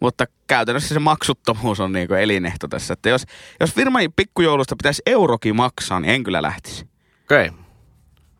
[0.00, 2.92] Mutta käytännössä se maksuttomuus on niinku elinehto tässä.
[2.92, 3.24] Että jos,
[3.60, 6.88] jos firman pikkujoulusta pitäisi eurokin maksaa, niin en kyllä lähtisi.
[7.24, 7.48] Okei.
[7.48, 7.60] Okay.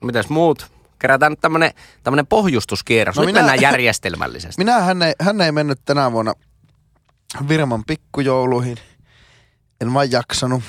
[0.05, 0.67] Mitäs muut?
[0.99, 1.71] Kerätään nyt tämmönen,
[2.03, 3.17] tämmönen pohjustuskierros.
[3.17, 4.61] No nyt minä- mennään järjestelmällisesti.
[4.65, 6.33] Minä hän ei, hän ei mennyt tänä vuonna
[7.49, 8.77] Virman pikkujouluihin.
[9.81, 10.63] En vaan jaksanut.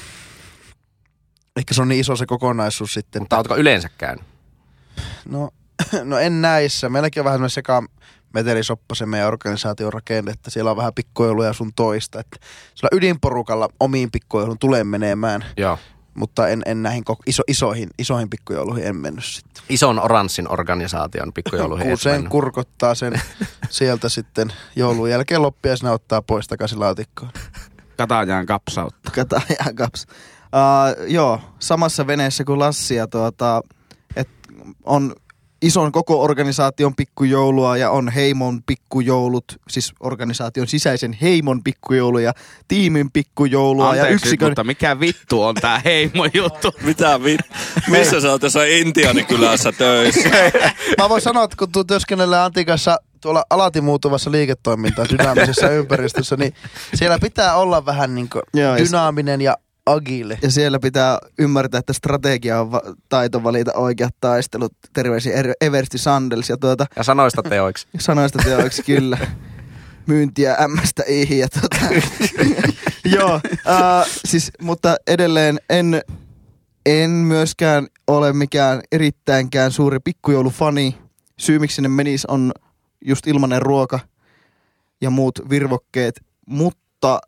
[1.55, 3.22] Ehkä se on niin iso se kokonaisuus sitten.
[3.22, 4.26] Mutta ootko yleensä käynyt?
[5.26, 5.49] No,
[6.03, 6.89] no en näissä.
[6.89, 7.84] Meilläkin on vähän semmoinen seka
[8.34, 12.20] metelisoppa se meidän organisaation rakenne, että siellä on vähän pikkujouluja sun toista.
[12.20, 12.38] Että
[12.76, 15.45] sillä ydinporukalla omiin pikkujoulun tulee menemään.
[15.57, 15.80] Joo.
[16.14, 19.64] Mutta en, en näihin koko, iso, isoihin, isoihin pikkujouluihin en mennyt sitten.
[19.70, 21.93] Ison oranssin organisaation pikkujouluihin.
[21.93, 22.32] Usein mennyt.
[22.32, 23.22] kurkottaa sen
[23.70, 27.32] sieltä sitten joulun jälkeen loppiaisena ottaa pois takaisin laatikkoon.
[27.97, 29.12] Katajaan kapsautta.
[29.12, 30.05] Kata ja kaps.
[30.43, 33.62] Uh, joo, samassa veneessä kuin Lassi ja tuota,
[34.16, 34.30] et
[34.84, 35.16] on
[35.62, 42.34] ison koko organisaation pikkujoulua ja on heimon pikkujoulut, siis organisaation sisäisen heimon pikkujoulu ja
[42.68, 44.49] tiimin pikkujoulua Anteeksi, ja yksikön...
[44.49, 46.72] mutta mikä vittu on tää heimo juttu?
[46.82, 47.38] Mitä vi...
[47.88, 50.30] Missä sä oot jossain Intianikylässä töissä?
[51.01, 56.36] Mä voin sanoa, että kun tuu työskennellään Antin kanssa tuolla alati muuttuvassa liiketoimintaa dynaamisessa ympäristössä,
[56.36, 56.53] niin
[56.93, 59.57] siellä pitää olla vähän niin Joo, dynaaminen ja
[59.92, 60.40] agile.
[60.42, 64.74] Ja siellä pitää ymmärtää, että strategia on va- taito valita oikeat taistelut.
[64.94, 67.88] Terveisiä Er- Eversti Sandels ja tuota, Ja sanoista teoiksi.
[68.00, 69.18] sanoista teoiksi kyllä.
[70.08, 71.86] Myyntiä ämmästä ihi ja tota.
[73.18, 73.34] Joo,
[73.68, 76.02] äh, siis, mutta edelleen en,
[76.86, 80.98] en myöskään ole mikään erittäinkään suuri pikkujoulufani.
[81.40, 82.52] Syy miksi sinne menis on
[83.06, 84.00] just ilmanen ruoka
[85.02, 87.20] ja muut virvokkeet, mutta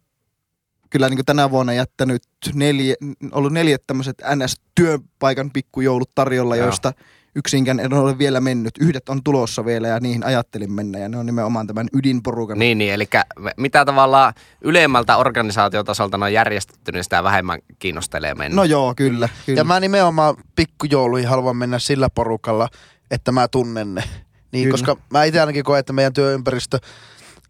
[0.91, 2.23] kyllä niin tänä vuonna jättänyt
[2.53, 2.95] neljä,
[3.31, 6.65] ollut neljät tämmöiset NS-työpaikan pikkujoulut tarjolla, Joo.
[6.65, 6.93] joista
[7.35, 8.73] yksinkään en ole vielä mennyt.
[8.79, 12.59] Yhdet on tulossa vielä ja niihin ajattelin mennä ja ne on nimenomaan tämän ydinporukan.
[12.59, 13.09] Niin, niin, eli
[13.57, 18.55] mitä tavallaan ylemmältä organisaatiotasolta ne on järjestetty, niin sitä vähemmän kiinnostelee mennä.
[18.55, 19.29] No joo, kyllä.
[19.45, 19.59] kyllä.
[19.59, 22.69] Ja mä nimenomaan pikkujouluihin haluan mennä sillä porukalla,
[23.11, 24.03] että mä tunnen ne.
[24.51, 24.73] Niin, Kyllä.
[24.73, 26.79] koska mä itse ainakin koen, että meidän työympäristö,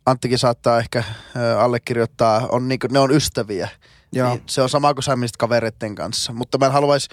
[0.06, 1.04] Anttikin saattaa ehkä
[1.60, 3.70] allekirjoittaa, on niinku, ne on ystäviä.
[4.14, 4.30] Joo.
[4.30, 6.34] Niin se on sama kuin sä menisit kavereiden kanssa.
[6.34, 7.10] Mutta mä en haluaisi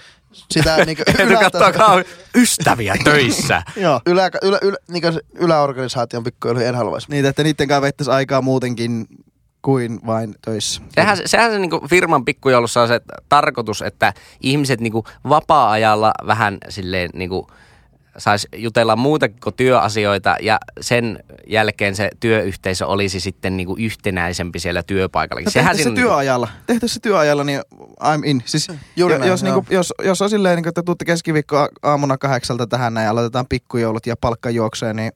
[0.51, 1.03] sitä niinku
[1.39, 2.03] katsoa
[2.35, 3.63] ystäviä töissä.
[3.75, 4.01] Joo.
[4.05, 7.07] ylä, ylä, ylä, niinku yläorganisaation pikkujouluihin en haluaisi.
[7.09, 9.07] Niitä, että niiden kanssa veittäisi aikaa muutenkin
[9.61, 10.81] kuin vain töissä.
[10.95, 16.57] Sehän, se- sehän se niinku firman pikkujoulussa on se tarkoitus, että ihmiset niinku vapaa-ajalla vähän
[16.69, 17.47] silleen niinku
[18.19, 24.83] saisi jutella muuta kuin työasioita ja sen jälkeen se työyhteisö olisi sitten niinku yhtenäisempi siellä
[24.83, 25.41] työpaikalla.
[25.45, 26.47] No Sehän se niinku- työajalla.
[26.67, 27.61] Tehtäisiin se työajalla, niin
[28.03, 28.43] I'm in.
[28.45, 32.17] Siis, Juuri jo, näin, jos, niinku, jos, jos on silleen, niinku, että tuutte keskiviikko aamuna
[32.17, 35.11] kahdeksalta tähän näin ja aloitetaan pikkujoulut ja palkka juoksee, niin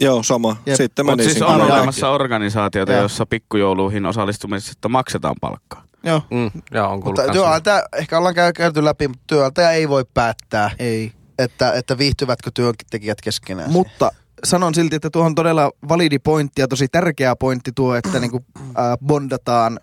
[0.00, 0.56] Joo, sama.
[0.66, 0.76] Jep.
[0.76, 1.32] Sitten Mutta menisin.
[1.32, 3.00] siis on olemassa organisaatioita, Joo.
[3.00, 5.82] joissa pikkujouluihin osallistumisesta maksetaan palkkaa.
[6.04, 7.32] joo, Mm, joo, on kuullut Mutta kanssa.
[7.42, 11.12] työnantaja, ehkä ollaan käy- käyty läpi, mutta työnantaja ei voi päättää, ei.
[11.38, 13.70] Että, että viihtyvätkö työntekijät keskenään.
[13.70, 14.12] Mutta
[14.44, 18.44] sanon silti, että tuo on todella validi pointti ja tosi tärkeä pointti tuo, että niinku,
[18.58, 19.80] äh, bondataan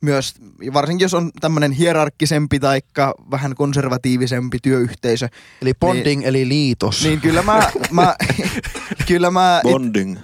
[0.00, 0.34] myös,
[0.72, 2.80] varsinkin jos on tämmöinen hierarkkisempi tai
[3.30, 5.28] vähän konservatiivisempi työyhteisö,
[5.62, 7.04] Eli bonding, eli liitos.
[7.04, 8.16] niin kyllä mä, mä,
[9.08, 10.18] kyllä mä it, Bonding.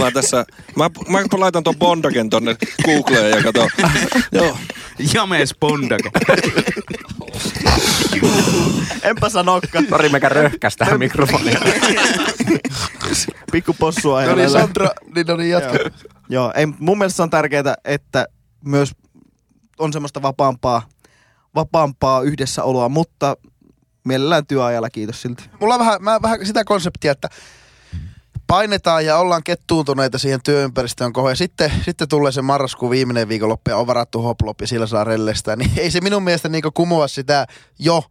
[0.00, 0.44] mä tässä,
[0.76, 3.68] mä, mä laitan ton Bondagen tonne Googleen ja kato.
[4.32, 4.58] Joo.
[5.14, 6.10] James Bondage.
[9.02, 11.60] enpä sanokaan, Sori, mekä röhkäs tähän mikrofonia.
[13.52, 15.78] pikku possua no niin, Sandra, niin, no niin, jatka.
[16.28, 16.52] Joo.
[16.54, 18.26] Ei, mun mielestä on tärkeää, että
[18.64, 18.92] myös
[19.78, 20.82] on semmoista vapaampaa,
[21.54, 23.36] vapaampaa yhdessäoloa, mutta
[24.04, 25.50] mielellään työajalla, kiitos silti.
[25.60, 27.28] Mulla on vähän, mä, vähän sitä konseptia, että
[28.46, 31.32] painetaan ja ollaan kettuuntuneita siihen työympäristöön kohdaan.
[31.32, 35.04] Ja sitten, sitten tulee se marraskuun viimeinen viikonloppu ja on varattu hoplop ja sillä saa
[35.04, 35.56] rellestä.
[35.56, 37.46] Niin ei se minun mielestä niinku kumoa sitä
[37.78, 38.02] jo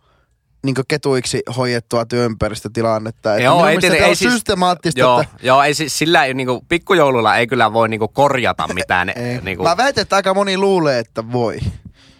[0.66, 3.34] niinku ketuiksi hoidettua työympäristötilannetta.
[3.34, 6.26] Että Joo, ei mielestä tiety- tämä ei siis- systemaattista, joo, että joo, ei siis, sillä
[6.26, 9.09] ei, niinku, pikkujoululla ei kyllä voi niinku, korjata mitään.
[9.09, 9.39] Ei.
[9.41, 11.57] niinku, Mä väitän, että aika moni luulee, että voi.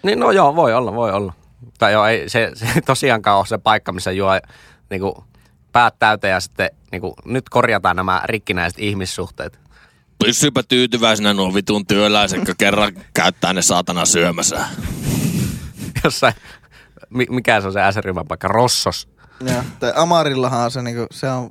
[0.04, 1.34] Niin no joo, voi olla, voi olla.
[1.78, 4.40] Tai joo, ei se, se tosiaankaan ole se paikka, missä juo
[4.90, 5.24] niinku,
[5.72, 9.60] päät täyteen ja sitten niinku, nyt korjataan nämä rikkinäiset ihmissuhteet.
[10.26, 14.66] Pysypä tyytyväisenä nuo vitun työläiset, kun kerran käyttää ne saatana syömässä.
[16.04, 16.34] Jossain,
[17.10, 19.08] mikä se on se S-ryhmän paikka, Rossos.
[19.46, 21.50] Ja, tai Amarillahan se, niinku, se on,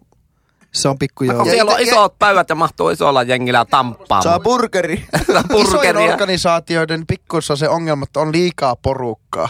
[0.73, 1.45] se on pikkujoulu.
[1.45, 4.23] Siellä on isot päivät ja mahtuu isolla jengillä tamppaamaan.
[4.23, 4.95] Saa burgeri.
[5.23, 6.13] Isojen burgeria.
[6.13, 9.49] organisaatioiden pikkuissa se ongelma, että on liikaa porukkaa.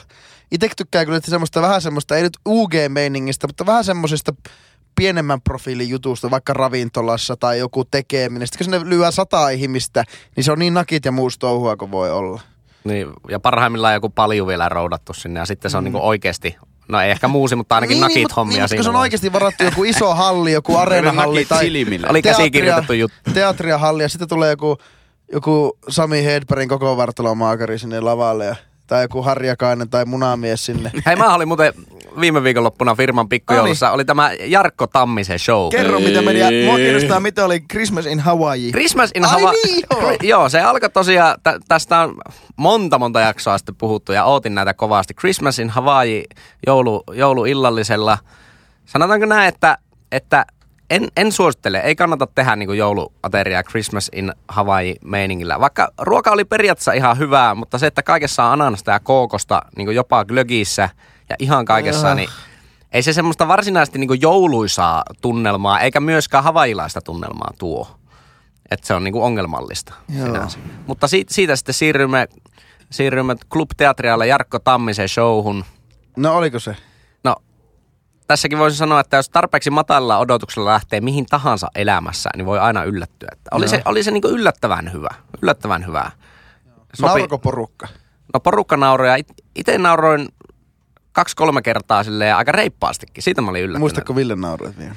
[0.51, 4.33] Itse tykkää kyllä että semmoista vähän semmoista, ei nyt UG-meiningistä, mutta vähän semmoisesta
[4.95, 8.49] pienemmän profiilin jutusta, vaikka ravintolassa tai joku tekeminen.
[8.49, 10.05] Sitten kun sinne lyö sata ihmistä,
[10.37, 12.41] niin se on niin nakit ja muusta touhua kuin voi olla.
[12.85, 16.57] Niin, ja parhaimmillaan joku paljon vielä roudattu sinne ja sitten se on niinku oikeesti,
[16.89, 18.79] no ei ehkä muusi, mutta ainakin nakit mutta- hommia niin, siinä.
[18.79, 22.07] kun se on oikeasti varattu joku iso halli, joku areenahalli tai silmillä.
[22.11, 23.17] Oli käsikirjoitettu juttu.
[23.35, 24.77] teatteriahalli ja sitten tulee joku,
[25.33, 28.57] joku Sami Hedbergin koko vartalomaakari sinne lavalle ja,
[28.87, 30.91] tai joku Harjakainen tai munamies sinne.
[31.07, 31.73] Hei, mä olin muuten
[32.21, 35.69] viime viikonloppuna firman pikkujoulussa, oli tämä Jarkko Tammisen show.
[35.71, 36.65] Kerro, mitä meni.
[36.65, 38.73] Mua kiinnostaa, mitä oli Christmas in Hawaii.
[38.73, 39.63] Christmas in Ai Hawaii.
[39.65, 40.13] niin, joo.
[40.39, 42.15] joo, se alkoi tosiaan, tä- tästä on
[42.57, 45.15] monta monta jaksoa sitten puhuttu ja ootin näitä kovasti.
[45.15, 46.25] Christmas in Hawaii
[46.67, 48.19] joulu, jouluillallisella.
[48.87, 49.79] Sanotaanko näin, että,
[50.13, 50.47] että
[50.91, 55.61] en, en suosittele, ei kannata tehdä niin jouluateriaa Christmas in Hawaii meiningillä.
[55.61, 59.95] Vaikka ruoka oli periaatteessa ihan hyvää, mutta se, että kaikessa on ananasta ja kookosta, niin
[59.95, 60.89] jopa glögissä
[61.31, 62.29] ja ihan kaikessa, niin
[62.93, 67.89] ei se semmoista varsinaisesti niin jouluisaa tunnelmaa, eikä myöskään havailaista tunnelmaa tuo.
[68.71, 70.59] Että se on niinku ongelmallista sinänsä.
[70.87, 72.29] Mutta siitä, siitä sitten siirrymme,
[72.91, 75.65] siirrymme Club Teatrialle Jarkko Tammisen showhun.
[76.17, 76.77] No oliko se?
[78.27, 82.85] Tässäkin voisin sanoa, että jos tarpeeksi matalalla odotuksella lähtee mihin tahansa elämässä, niin voi aina
[82.85, 83.29] yllättyä.
[83.33, 85.09] Että oli, se, oli se niinku yllättävän hyvä.
[85.43, 86.11] Yllättävän hyvä.
[87.01, 87.89] Nauroiko porukka?
[88.35, 90.29] No porukka nauroi ja itse nauroin
[91.13, 93.23] kaksi-kolme kertaa silleen aika reippaastikin.
[93.23, 93.81] Siitä mä olin yllättynyt.
[93.81, 94.95] Muistatko Ville nauroit vielä?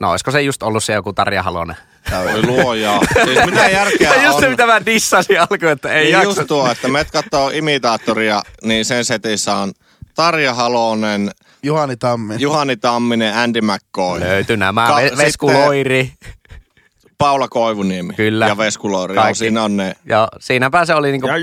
[0.00, 1.76] No olisiko se just ollut se joku Tarja Halonen?
[2.10, 3.00] Voi luoja.
[3.24, 4.40] Siis mitä järkeä Ja just on?
[4.40, 6.28] se, mitä mä dissasin alkuun, että ei Niin jaksa.
[6.28, 9.72] just tuo, että meet kattoo imitaattoria, niin sen setissä on
[10.14, 11.30] Tarja Halonen,
[11.64, 12.34] Juhani Tammi.
[12.38, 14.86] Juhani Tamminen, Andy McCoy, Löytyi nämä.
[14.86, 16.12] Ka- Vesku sitten- Loiri.
[17.18, 18.46] Paula Koivuniemi Kyllä.
[18.48, 19.14] ja Veskuloiri.
[19.14, 19.38] Joo, Kaikki.
[19.38, 19.96] siinä on ne.
[20.04, 21.36] Ja siinäpä se oli niinku Ja.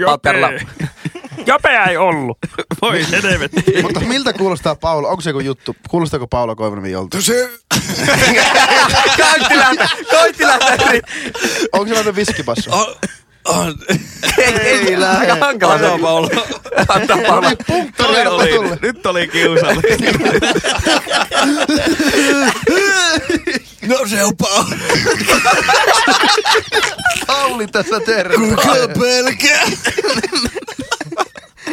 [1.48, 2.38] Jopea ei ollut.
[2.82, 3.64] Voi helvetti.
[3.84, 5.08] Mutta miltä kuulostaa Paula?
[5.08, 5.76] Onko se joku juttu?
[5.90, 7.22] Kuulostaako Paula Koivuniemen jolta?
[7.22, 7.50] Se...
[9.18, 11.02] Koitti lähteä, koitti lähteä.
[11.72, 12.70] Onko se viskipassu?
[13.50, 13.76] On.
[14.38, 15.86] Ei, aika hankala se.
[16.02, 16.30] Paula.
[17.68, 18.78] Punkkari Nyt oli, tulle.
[18.82, 20.04] nyt oli kiusallista.
[23.88, 24.66] No se on Paula.
[27.28, 28.36] Pauli tässä terve.
[29.00, 29.66] pelkää.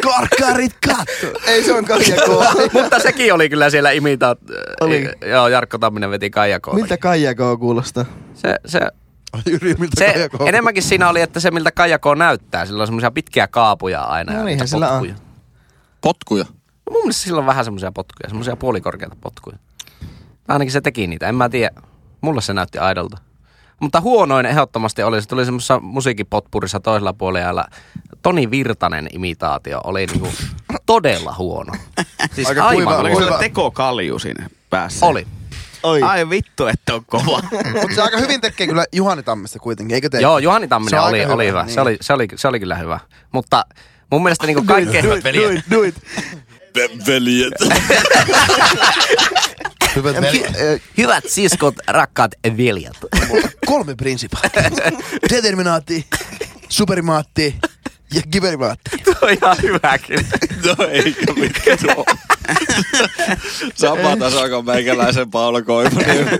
[0.03, 1.39] Karkkarit katto.
[1.47, 2.45] Ei se on Kaijako.
[2.73, 4.39] Mutta sekin oli kyllä siellä imitaat.
[4.81, 5.09] Oli.
[5.25, 6.75] Joo, Jarkko Tamminen veti Kaijakoon.
[6.77, 8.05] Miltä Kaijako kuulostaa?
[8.33, 8.79] Se, se,
[9.45, 12.65] Jyri, miltä se enemmänkin siinä oli, että se miltä Kaijakoo näyttää.
[12.65, 14.31] Sillä on semmoisia pitkiä kaapuja aina.
[14.31, 14.99] No niinhän niitä sillä on.
[14.99, 15.15] potkuja.
[16.01, 16.45] Potkuja.
[16.85, 19.57] No mun mielestä sillä on vähän semmoisia potkuja, semmoisia puolikorkeita potkuja.
[20.47, 21.81] Ainakin se teki niitä, en mä tiedä.
[22.21, 23.17] Mulle se näytti aidolta.
[23.79, 27.65] Mutta huonoin ehdottomasti oli, se tuli semmoisessa musiikipotpurissa toisella puolella.
[28.21, 30.27] Toni Virtanen imitaatio oli niinku
[30.85, 31.73] todella huono.
[32.33, 32.97] Siis Aika aivan kuiva-.
[32.99, 33.31] Oliko Kuiva.
[33.31, 35.05] se tekokalju siinä päässä?
[35.05, 35.27] Oli.
[35.83, 36.01] Oi.
[36.01, 37.41] Ai vittu, että on kova.
[37.81, 40.21] Mutta se aika hyvin tekee kyllä Juhani Tammista kuitenkin, eikö tee?
[40.21, 41.73] Joo, Juhani Se Tamminen oli, oli hyvä, niin.
[41.73, 42.99] Se, oli, se, oli, se oli kyllä hyvä.
[43.31, 43.65] Mutta
[44.11, 45.05] mun mielestä niinku kaikkein...
[45.05, 45.95] Do it, do it, do it.
[47.07, 47.53] Veljet.
[49.95, 50.45] Hyvät veli.
[50.97, 52.97] Hyvät siskot, rakkaat veljet.
[53.65, 54.41] Kolme prinsipaa.
[55.29, 56.05] Determinaatti,
[56.69, 57.55] superimaatti
[58.13, 58.97] ja giberimaatti.
[59.03, 60.23] Tuo on ihan hyvä kyllä.
[60.65, 62.05] No eikä mitkä tuo.
[63.75, 66.31] Sama taso kuin meikäläisen Paula Koivuniemi.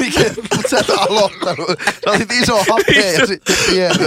[0.00, 0.24] Mikä,
[0.70, 1.68] sä et aloittanut.
[2.04, 4.04] Sä otit iso happea ja sitten pientä.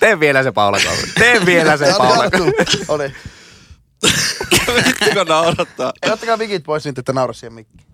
[0.00, 1.02] Tee vielä se Paula Koulu.
[1.14, 2.52] Tee vielä se Paula Koulu.
[2.88, 3.12] Oli.
[4.74, 5.92] Vittikö naurattaa?
[6.02, 7.84] Ei, ottakaa mikit pois niin, että naura siihen mikkiin.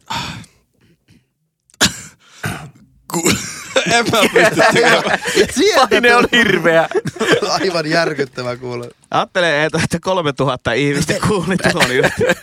[3.12, 3.30] Ku-
[3.94, 5.20] en mä pysty tekemään.
[5.90, 6.88] Paine on hirveä.
[7.60, 8.88] Aivan järkyttävä kuule.
[9.10, 12.40] Ajattele, että että 3000 ihmistä kuuli tuon just.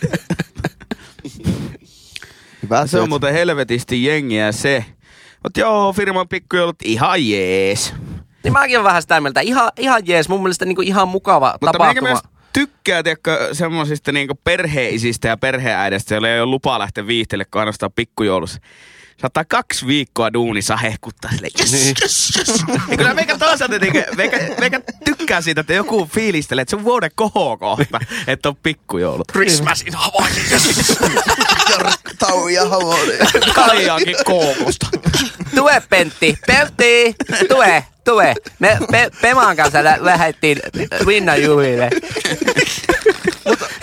[2.62, 4.84] Hyvä Se on muuten helvetisti jengiä se.
[5.44, 7.94] Mut joo, firman pikkujoulut ihan jees.
[8.44, 9.40] Niin mäkin on vähän sitä mieltä.
[9.40, 10.28] Ihan, ihan jees.
[10.28, 12.08] Mun mielestä niinku ihan mukava Mutta tapahtuma.
[12.08, 12.18] myös
[12.52, 17.92] tykkää, tiedätkö, semmosista niinku perheisistä ja perheäidistä, joilla ei ole lupa lähteä viihteelle, kun ainoastaan
[17.96, 18.58] pikkujoulussa.
[19.20, 21.96] Saattaa kaksi viikkoa duunissa hehkuttaa sille, yes, Niin.
[22.02, 22.48] yes, yes.
[22.68, 26.84] Ja kyllä meikä toisaalta niinku, meikä, meikä tykkää siitä, että joku fiilistelee, että se on
[26.84, 29.32] vuoden kohokohta, että on pikkujoulut.
[29.32, 30.68] Christmas in Hawaii, yes.
[32.18, 33.12] Tau ja havoni.
[33.54, 34.86] Kaljaakin kookosta.
[35.58, 36.38] Tue Pentti.
[36.46, 37.14] Pentti.
[37.48, 37.84] Tue.
[38.04, 38.34] Tue.
[38.58, 40.60] Me pe, Pemaan kanssa lä- lähdettiin
[41.06, 41.90] Vinnan juhlille.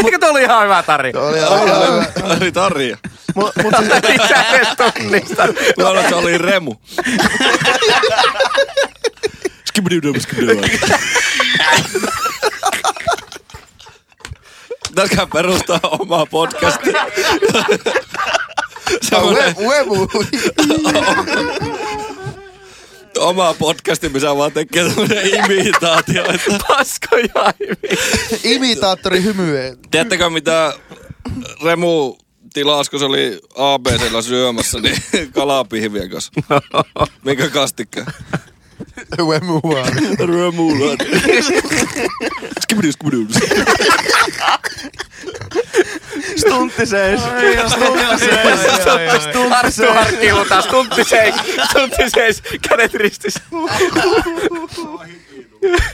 [0.06, 1.20] Eikö tuo oli ihan hyvä tarina?
[1.20, 2.36] Oli aivan hyvä.
[2.36, 2.98] Oli Tarja.
[3.36, 3.74] Mut, mut
[4.08, 5.48] siis, Sä et tunnista.
[5.78, 6.76] Luulen, että se oli Remu.
[9.68, 10.62] Skibididum, skibididum.
[14.88, 17.06] Pitäisikö perustaa omaa podcastia?
[19.10, 20.08] Semmoinen Wemu.
[23.20, 26.24] oma podcasti, missä vaan tekee semmoinen imitaatio.
[26.34, 26.66] Että...
[26.68, 27.76] Pasko jaimi.
[28.44, 29.78] Imitaattori hymyee.
[29.92, 30.74] Tiedättekö mitä
[31.64, 32.18] Remu
[32.54, 34.98] tilasi, kun se oli ABCllä syömässä, niin
[35.34, 36.32] kalapihvien kanssa.
[37.26, 38.06] Mikä kastikka?
[39.18, 39.94] Wemu vaan.
[40.36, 40.96] Remulla.
[42.62, 43.34] Skibidi, skibidi.
[46.38, 47.22] Stuntti seis.
[47.68, 48.88] Stuntti seis.
[49.52, 51.36] Arttu Harkki huutaa stuntti seis,
[51.70, 53.40] stuntti seis, kädet ristissä.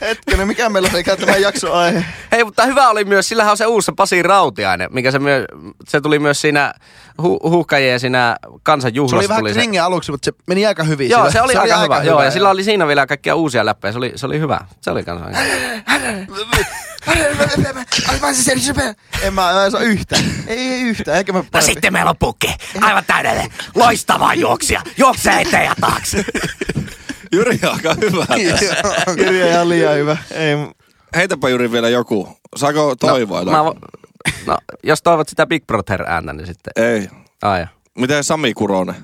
[0.01, 2.05] Hetkinen, mikä meillä oli tämä jakso aihe?
[2.32, 5.45] Hei, mutta hyvä oli myös, sillähän on se uusi se Pasi Rautiainen, mikä se, myö,
[5.89, 6.74] se tuli myös siinä
[7.22, 9.17] hu, huuhkajien siinä Se kansanjuhlassa.
[9.17, 9.53] oli vähän se.
[9.53, 11.09] kringe aluksi, mutta se meni aika hyvin.
[11.09, 11.32] Joo, sillä.
[11.32, 12.03] se oli, aika, hyvä.
[12.03, 13.91] Joo, ja sillä oli siinä vielä kaikkia uusia läppejä.
[13.91, 14.59] Se oli, se oli hyvä.
[14.82, 15.28] Se oli kanssa.
[19.22, 20.24] En mä, mä en saa yhtään.
[20.47, 21.74] Ei, yhtään, eikä mä No parempi.
[21.74, 22.55] sitten meillä on pukki.
[22.82, 23.51] Aivan täydellinen.
[23.76, 24.82] Loistavaa juoksia.
[24.97, 26.26] Juokse eteen ja taakse.
[27.34, 28.76] Jyri on aika hyvä tässä.
[29.16, 30.18] Kirja ihan liian hyvä.
[30.32, 30.56] Ei,
[31.16, 32.38] Heitäpä Jyri vielä joku.
[32.56, 33.52] Saako toivoilla?
[33.52, 34.00] Mä, vo-
[34.46, 36.72] no, jos toivot sitä Big Brother ääntä, niin sitten...
[36.76, 37.10] Ei.
[37.42, 37.66] Ai,
[37.98, 38.96] Miten Sami Kuronen?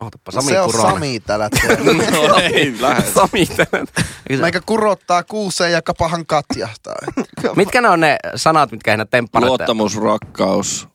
[0.00, 0.92] Ootapa No Sami se on Kuronen.
[0.92, 1.48] Sami tällä
[2.28, 3.14] No ei, lähes.
[3.14, 6.94] Sami se- Meikä kurottaa kuuseen ja kapahan katjahtaa.
[7.56, 9.48] Mitkä ne on ne sanat, mitkä siinä temppareita?
[9.48, 10.88] Luottamus, rakkaus.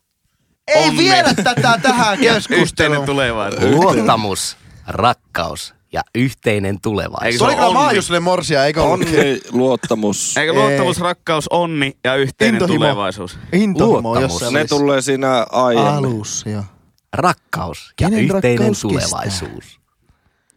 [0.68, 3.06] Ei vielä tätä tähän Yhteinen keskusteluun.
[3.06, 3.64] tulevaisuus.
[3.64, 7.24] Luottamus, rakkaus ja yhteinen tulevaisuus.
[7.24, 7.78] Eikö Se oli kyllä onni.
[7.80, 9.08] Maajusille morsia, eikö ollut?
[9.08, 10.36] Onni, luottamus.
[10.36, 12.76] Eikö luottamus, rakkaus, onni ja yhteinen Intohimo.
[12.84, 13.38] tulevaisuus?
[13.52, 14.52] Intohimo Luottamus.
[14.52, 15.92] Ne tulee siinä aiemmin.
[15.92, 16.62] Alussa, joo.
[17.12, 19.80] Rakkaus ja Kenen yhteinen rakkaus tulevaisuus.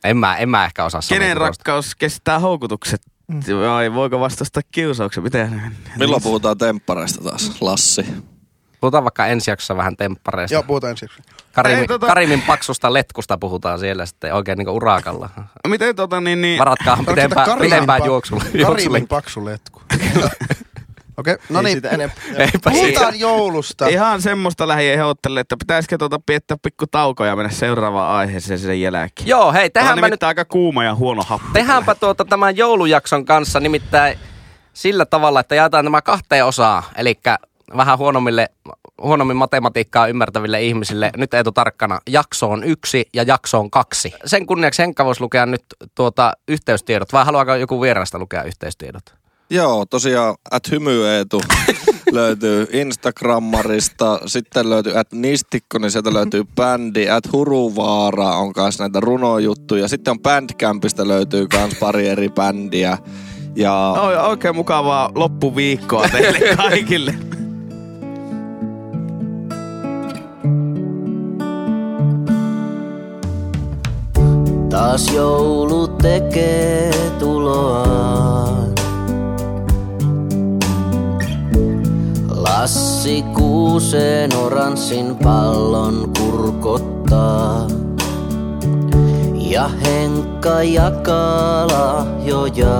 [0.03, 3.01] En mä, en mä ehkä osaa Kenen rakkaus kestää houkutukset?
[3.75, 5.23] Ai, voiko vastata kiusauksen?
[5.23, 5.61] Miten?
[5.97, 8.05] Milloin puhutaan temppareista taas, Lassi?
[8.81, 10.53] Puhutaan vaikka ensi jaksossa vähän temppareista.
[10.55, 11.31] Joo, puhutaan ensi jaksossa.
[11.53, 15.29] Karimin, Ei, tota- Karimin paksusta letkusta puhutaan siellä sitten oikein niinku urakalla.
[15.67, 16.61] Miten tota niin, niin
[17.07, 18.43] pitempään, Karimin pitempään pa- juoksulle.
[18.65, 19.81] Karimin paksu letku.
[21.17, 21.81] Okei, no Ei niin.
[22.63, 23.87] Puhutaan joulusta.
[23.87, 28.81] ihan semmoista lähi ehdottele, että pitäisikö tota piettää pikku tauko ja mennä seuraavaan aiheeseen sen
[28.81, 29.27] jälkeen.
[29.27, 31.47] Joo, hei, Tämä on tehdäänpä nyt aika kuuma ja huono happi.
[31.53, 34.17] Tehdäänpä tuota tämän joulujakson kanssa nimittäin
[34.73, 36.83] sillä tavalla, että jaetaan tämä kahteen osaan.
[36.95, 37.19] Eli
[37.77, 38.49] vähän huonommille,
[39.01, 41.11] huonommin matematiikkaa ymmärtäville ihmisille.
[41.17, 44.13] Nyt ei tarkkana jaksoon yksi ja jaksoon kaksi.
[44.25, 45.63] Sen kunniaksi Henkka voisi lukea nyt
[45.95, 47.13] tuota yhteystiedot.
[47.13, 49.03] Vai haluaako joku vierasta lukea yhteystiedot?
[49.49, 51.41] Joo, tosiaan at hymyeetu
[52.11, 58.99] löytyy Instagrammarista, sitten löytyy at nistikko, niin sieltä löytyy bändi, at huruvaara on kanssa näitä
[58.99, 62.97] runojuttuja, sitten on Bandcampista löytyy kans pari eri bändiä.
[63.55, 67.30] Ja Oi, oikein mukavaa loppuviikkoa teille kaikille.
[74.71, 78.71] Taas joulu tekee tuloaan.
[82.29, 87.67] Lassi kuuseen oranssin pallon kurkottaa.
[89.35, 92.79] Ja Henkka jakaa lahjoja.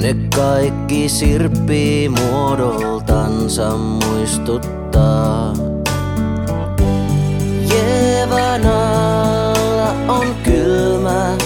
[0.00, 5.52] Ne kaikki sirppii muodoltansa muistuttaa.
[8.20, 11.36] Jeevan alla on kylmä.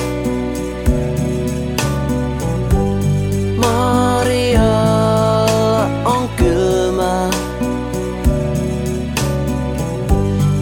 [3.56, 5.04] Marialla
[6.04, 7.30] on kylmä.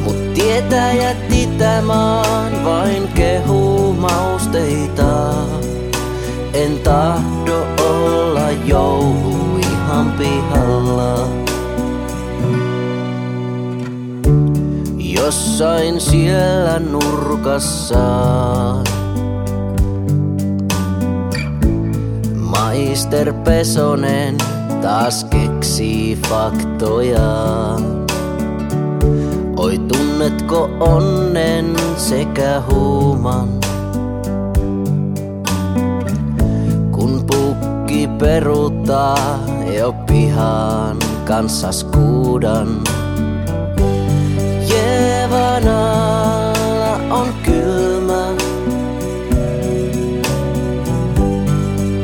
[0.05, 5.35] Mut tietäjät itämaan vain kehuu mausteita.
[6.55, 10.62] En tahdo olla joulu ihan pihalla.
[15.23, 17.99] Jossain siellä nurkassa
[22.37, 24.39] Maister Pesonen
[24.83, 27.21] taas keksii faktoja.
[29.57, 33.49] Oi tunnetko onnen sekä huuman?
[36.93, 39.39] Kun pukki peruuttaa
[39.77, 42.69] jo pihan kanssa skuudan.
[45.53, 48.35] Jeevan alla on kylmä.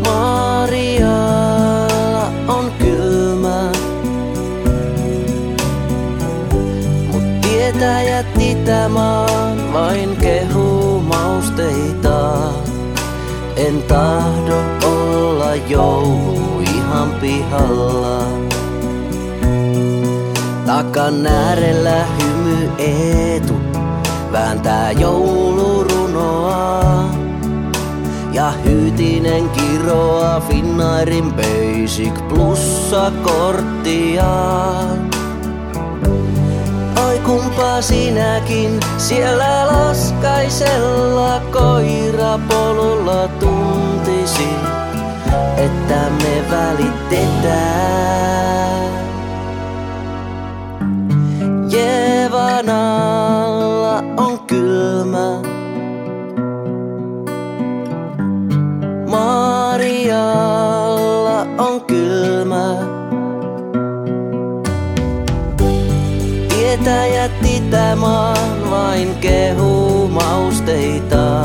[0.05, 1.47] Marialla
[2.49, 3.73] on kylmä.
[7.13, 12.39] Mut tietäjät itämaan vain kehuu mausteita.
[13.57, 18.58] En tahdo olla joulu ihan pihalla.
[20.69, 23.55] Takan äärellä hymy etu
[24.33, 26.55] vääntää joulurunoa.
[28.33, 34.25] Ja hyytinen kiroa Finnairin Basic plussa korttia.
[37.07, 44.59] Oi kumpa sinäkin siellä laskaisella koirapolulla tuntisit.
[45.57, 47.99] että me välitetään.
[52.69, 55.41] Jeevan alla on kylmä.
[59.11, 60.61] Marialla
[61.59, 62.77] on kylmä.
[66.49, 71.43] Tietäjät itämaan vain kehuu mausteita.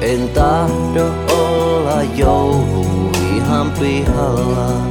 [0.00, 2.86] En tahdo olla joulu
[3.36, 4.87] ihan pihalla.